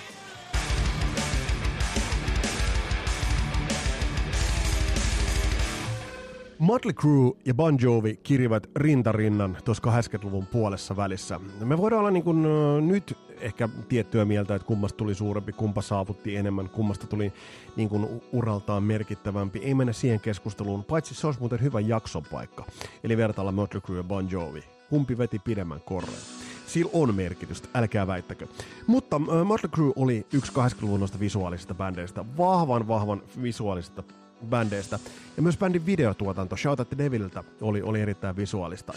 [6.59, 11.39] Motley Crue ja Bon Jovi kirivät rintarinnan tuossa 80-luvun puolessa välissä.
[11.59, 12.43] Me voidaan olla niin kuin,
[12.87, 17.33] nyt ehkä tiettyä mieltä, että kummasta tuli suurempi, kumpa saavutti enemmän, kummasta tuli
[17.75, 19.59] niin kuin uraltaan merkittävämpi.
[19.59, 22.65] Ei mennä siihen keskusteluun, paitsi se olisi muuten hyvä jakson paikka.
[23.03, 24.63] Eli vertailla Motley Crue ja Bon Jovi.
[24.89, 26.19] Kumpi veti pidemmän korren?
[26.67, 28.47] Sillä on merkitystä, älkää väittäkö.
[28.87, 34.03] Mutta äh, Crue oli yksi 80-luvun noista visuaalisista bändeistä, vahvan, vahvan visuaalisista
[34.45, 34.99] bändeistä.
[35.37, 38.93] Ja myös bändin videotuotanto Shout at the Devililtä oli, oli erittäin visuaalista.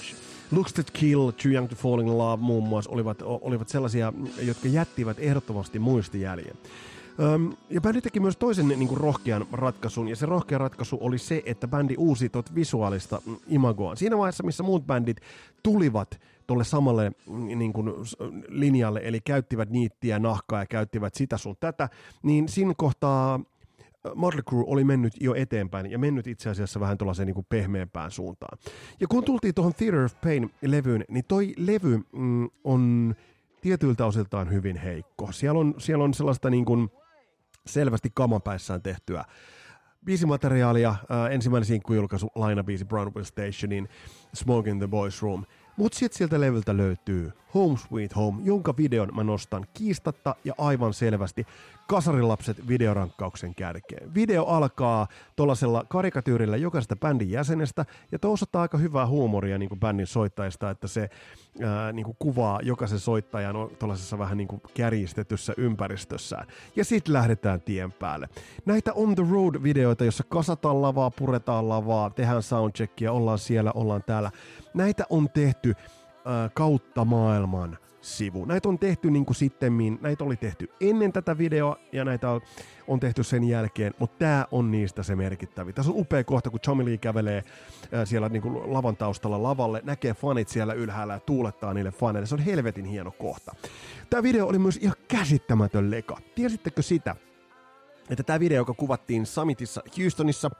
[0.50, 4.12] Looks to Kill, Too Young to Fall in Love muun muassa olivat, olivat sellaisia,
[4.42, 6.56] jotka jättivät ehdottomasti muistijäljen.
[7.20, 11.18] Öm, ja bändi teki myös toisen niin kuin, rohkean ratkaisun, ja se rohkea ratkaisu oli
[11.18, 13.96] se, että bändi uusi tot visuaalista mm, imagoa.
[13.96, 15.16] Siinä vaiheessa, missä muut bändit
[15.62, 17.90] tulivat tuolle samalle mm, niin kuin,
[18.48, 21.88] linjalle, eli käyttivät niittiä, nahkaa ja käyttivät sitä sun tätä,
[22.22, 23.40] niin siinä kohtaa
[24.14, 28.58] Motley Crue oli mennyt jo eteenpäin ja mennyt itse asiassa vähän tuollaiseen niin pehmeämpään suuntaan.
[29.00, 33.14] Ja kun tultiin tuohon Theater of Pain-levyyn, niin toi levy mm, on
[33.60, 35.32] tietyiltä osiltaan hyvin heikko.
[35.32, 36.90] Siellä on, siellä on sellaista niin kuin
[37.66, 39.24] selvästi kamapäissään tehtyä
[40.04, 40.88] biisimateriaalia.
[40.88, 43.88] Äh, ensimmäinen sinkkujulkaisu lainabiisi Brownville Stationin
[44.34, 45.44] Smoke in the Boys Room.
[45.76, 50.94] Mutta sitten sieltä levyltä löytyy Home Sweet Home, jonka videon mä nostan kiistatta ja aivan
[50.94, 51.46] selvästi
[51.86, 54.14] kasarilapset videorankkauksen kärkeen.
[54.14, 60.06] Video alkaa tuollaisella karikatyyrillä jokaisesta bändin jäsenestä, ja tuossa aika hyvää huumoria niin kuin bändin
[60.06, 61.10] soittajista, että se
[61.62, 66.46] ää, niin kuin kuvaa jokaisen soittajan tuollaisessa vähän niin kuin kärjistetyssä ympäristössään.
[66.76, 68.28] Ja sitten lähdetään tien päälle.
[68.66, 74.30] Näitä on the road-videoita, jossa kasataan lavaa, puretaan lavaa, tehdään soundcheckia, ollaan siellä, ollaan täällä.
[74.74, 75.74] Näitä on tehty
[76.54, 78.44] kautta maailman sivu.
[78.44, 82.40] Näitä on tehty niin kuin sittemmin, näitä oli tehty ennen tätä videoa ja näitä on,
[82.88, 85.72] on tehty sen jälkeen, mutta tämä on niistä se merkittävä.
[85.72, 87.44] Tässä on upea kohta, kun Tommy Lee kävelee
[87.92, 92.26] ää, siellä niin kuin lavan taustalla lavalle, näkee fanit siellä ylhäällä ja tuulettaa niille faneille.
[92.26, 93.54] Se on helvetin hieno kohta.
[94.10, 96.18] Tämä video oli myös ihan käsittämätön leka.
[96.34, 97.16] Tiesittekö sitä,
[98.12, 100.50] että tämä video, joka kuvattiin Summitissa Houstonissa,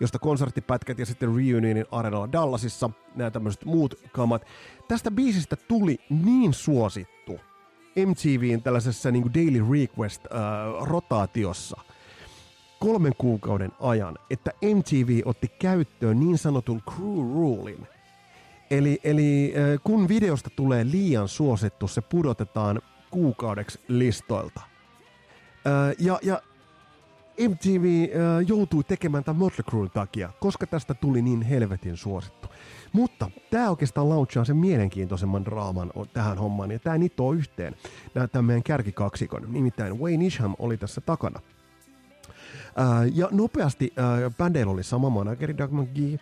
[0.00, 4.46] josta konserttipätkät ja sitten Reunionin Arenalla Dallasissa, nämä tämmöiset muut kamat,
[4.88, 7.40] tästä biisistä tuli niin suosittu
[8.06, 11.86] MTVn tällaisessa niin kuin Daily Request-rotaatiossa äh,
[12.80, 17.86] kolmen kuukauden ajan, että MTV otti käyttöön niin sanotun crew rulein.
[18.70, 24.60] Eli, eli äh, kun videosta tulee liian suosittu, se pudotetaan kuukaudeksi listoilta.
[25.66, 26.42] Äh, ja, ja
[27.48, 32.48] MTV äh, joutui tekemään tämän Motley Cruen takia, koska tästä tuli niin helvetin suosittu.
[32.92, 37.76] Mutta tämä oikeastaan launchaa sen mielenkiintoisemman draaman tähän hommaan, ja tämä nitoo yhteen
[38.32, 39.46] tämän meidän kärkikaksikon.
[39.48, 41.40] Nimittäin Wayne Isham oli tässä takana.
[42.76, 46.18] Ää, ja nopeasti, ää, bändeillä oli sama manageri Doug McGee,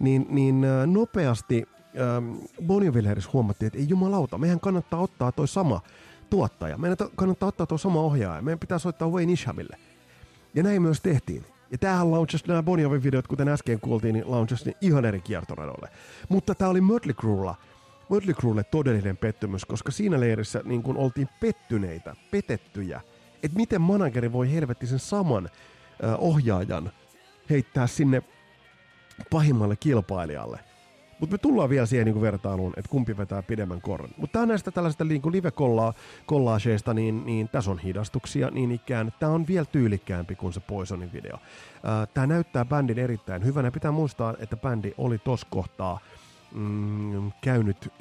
[0.00, 1.64] niin, niin ää, nopeasti
[2.66, 2.92] Bonnie
[3.32, 5.80] huomattiin, että ei jumalauta, meidän kannattaa ottaa toi sama
[6.30, 9.76] tuottaja, meidän kannattaa ottaa tuo sama ohjaaja, meidän pitää soittaa Wayne Ishamille.
[10.54, 11.46] Ja näin myös tehtiin.
[11.70, 15.88] Ja tämähän launchasi nämä Bon videot, kuten äsken kuultiin, niin launchasi ihan eri kiertoradoille.
[16.28, 17.54] Mutta tämä oli Mötley Cruella,
[18.08, 23.00] Mötley Cruelle todellinen pettymys, koska siinä leirissä niin kun oltiin pettyneitä, petettyjä,
[23.42, 25.48] että miten manageri voi helvetti sen saman
[26.04, 26.92] äh, ohjaajan
[27.50, 28.22] heittää sinne
[29.30, 30.58] pahimmalle kilpailijalle–
[31.20, 34.10] mutta me tullaan vielä siihen niin vertailuun, että kumpi vetää pidemmän korren.
[34.16, 39.12] Mutta tämä näistä tällaisista niin live-kollaaseista, niin, niin tässä on hidastuksia niin ikään.
[39.20, 41.38] Tämä on vielä tyylikkäämpi kuin se Poisonin video.
[42.14, 43.70] Tämä näyttää bändin erittäin hyvänä.
[43.70, 45.98] Pitää muistaa, että bändi oli tos kohtaa
[46.54, 47.92] mm, käynyt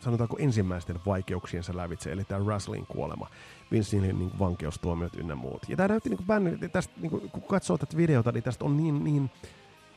[0.00, 3.28] sanotaanko ensimmäisten vaikeuksiensa lävitse, eli tämä Wrestling kuolema,
[3.72, 5.62] Vince niin vankeustuomiot ynnä muut.
[5.68, 8.64] Ja tämä näytti, niin kuin bändi, tästä, niin kuin, kun katsoo tätä videota, niin tästä
[8.64, 9.30] on niin, niin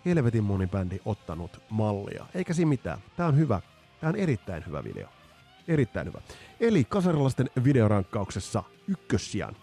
[0.07, 2.25] helvetin moni bändi ottanut mallia.
[2.35, 2.99] Eikä siinä mitään.
[3.17, 3.61] Tämä on hyvä.
[3.99, 5.07] Tämä on erittäin hyvä video.
[5.67, 6.21] Erittäin hyvä.
[6.59, 9.55] Eli kasarilaisten videorankkauksessa ykkössijan.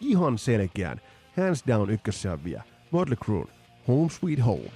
[0.00, 1.00] Ihan selkeän.
[1.36, 2.62] Hands down ykkössijan vie.
[2.90, 3.46] Motley Crue.
[3.88, 4.70] Home Sweet Home.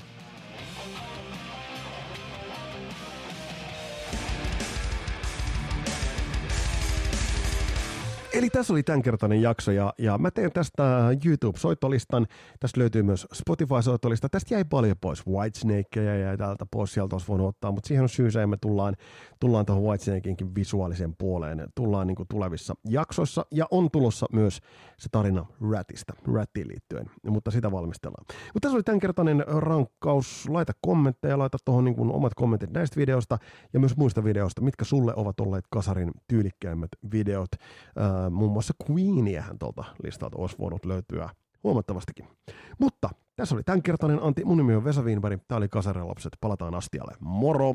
[8.33, 10.83] Eli tässä oli tämänkertainen jakso ja, ja mä teen tästä
[11.25, 12.27] YouTube-soittolistan.
[12.61, 14.29] Tästä löytyy myös Spotify-soittolista.
[14.29, 15.27] Tästä jäi paljon pois.
[15.27, 18.97] Whitesnake ja täältä pois, sieltä olisi voinut ottaa, mutta siihen on syy se, me tullaan,
[19.41, 21.69] tullaan tuohon Whitesnakeinkin visuaaliseen puoleen.
[21.75, 24.61] Tullaan niin tulevissa jaksoissa ja on tulossa myös
[24.99, 28.25] se tarina Ratista, Rattiin liittyen, mutta sitä valmistellaan.
[28.29, 30.49] Mutta tässä oli tämänkertainen rankkaus.
[30.49, 33.39] Laita kommentteja, laita tuohon niin omat kommentit näistä videoista
[33.73, 37.49] ja myös muista videoista, mitkä sulle ovat olleet kasarin tyylikkäimmät videot.
[37.99, 41.29] Äh, muun muassa Queeniähän tuolta listalta olisi voinut löytyä
[41.65, 42.27] huomattavastikin.
[42.79, 43.11] Mutta
[43.41, 44.45] Tässä oli tämänkertainen Antti.
[44.45, 45.41] Mun nimi on Vesa Wienberg.
[45.49, 46.37] Tää oli Kasarelapset.
[46.41, 47.13] Palataan astialle.
[47.21, 47.75] Moro!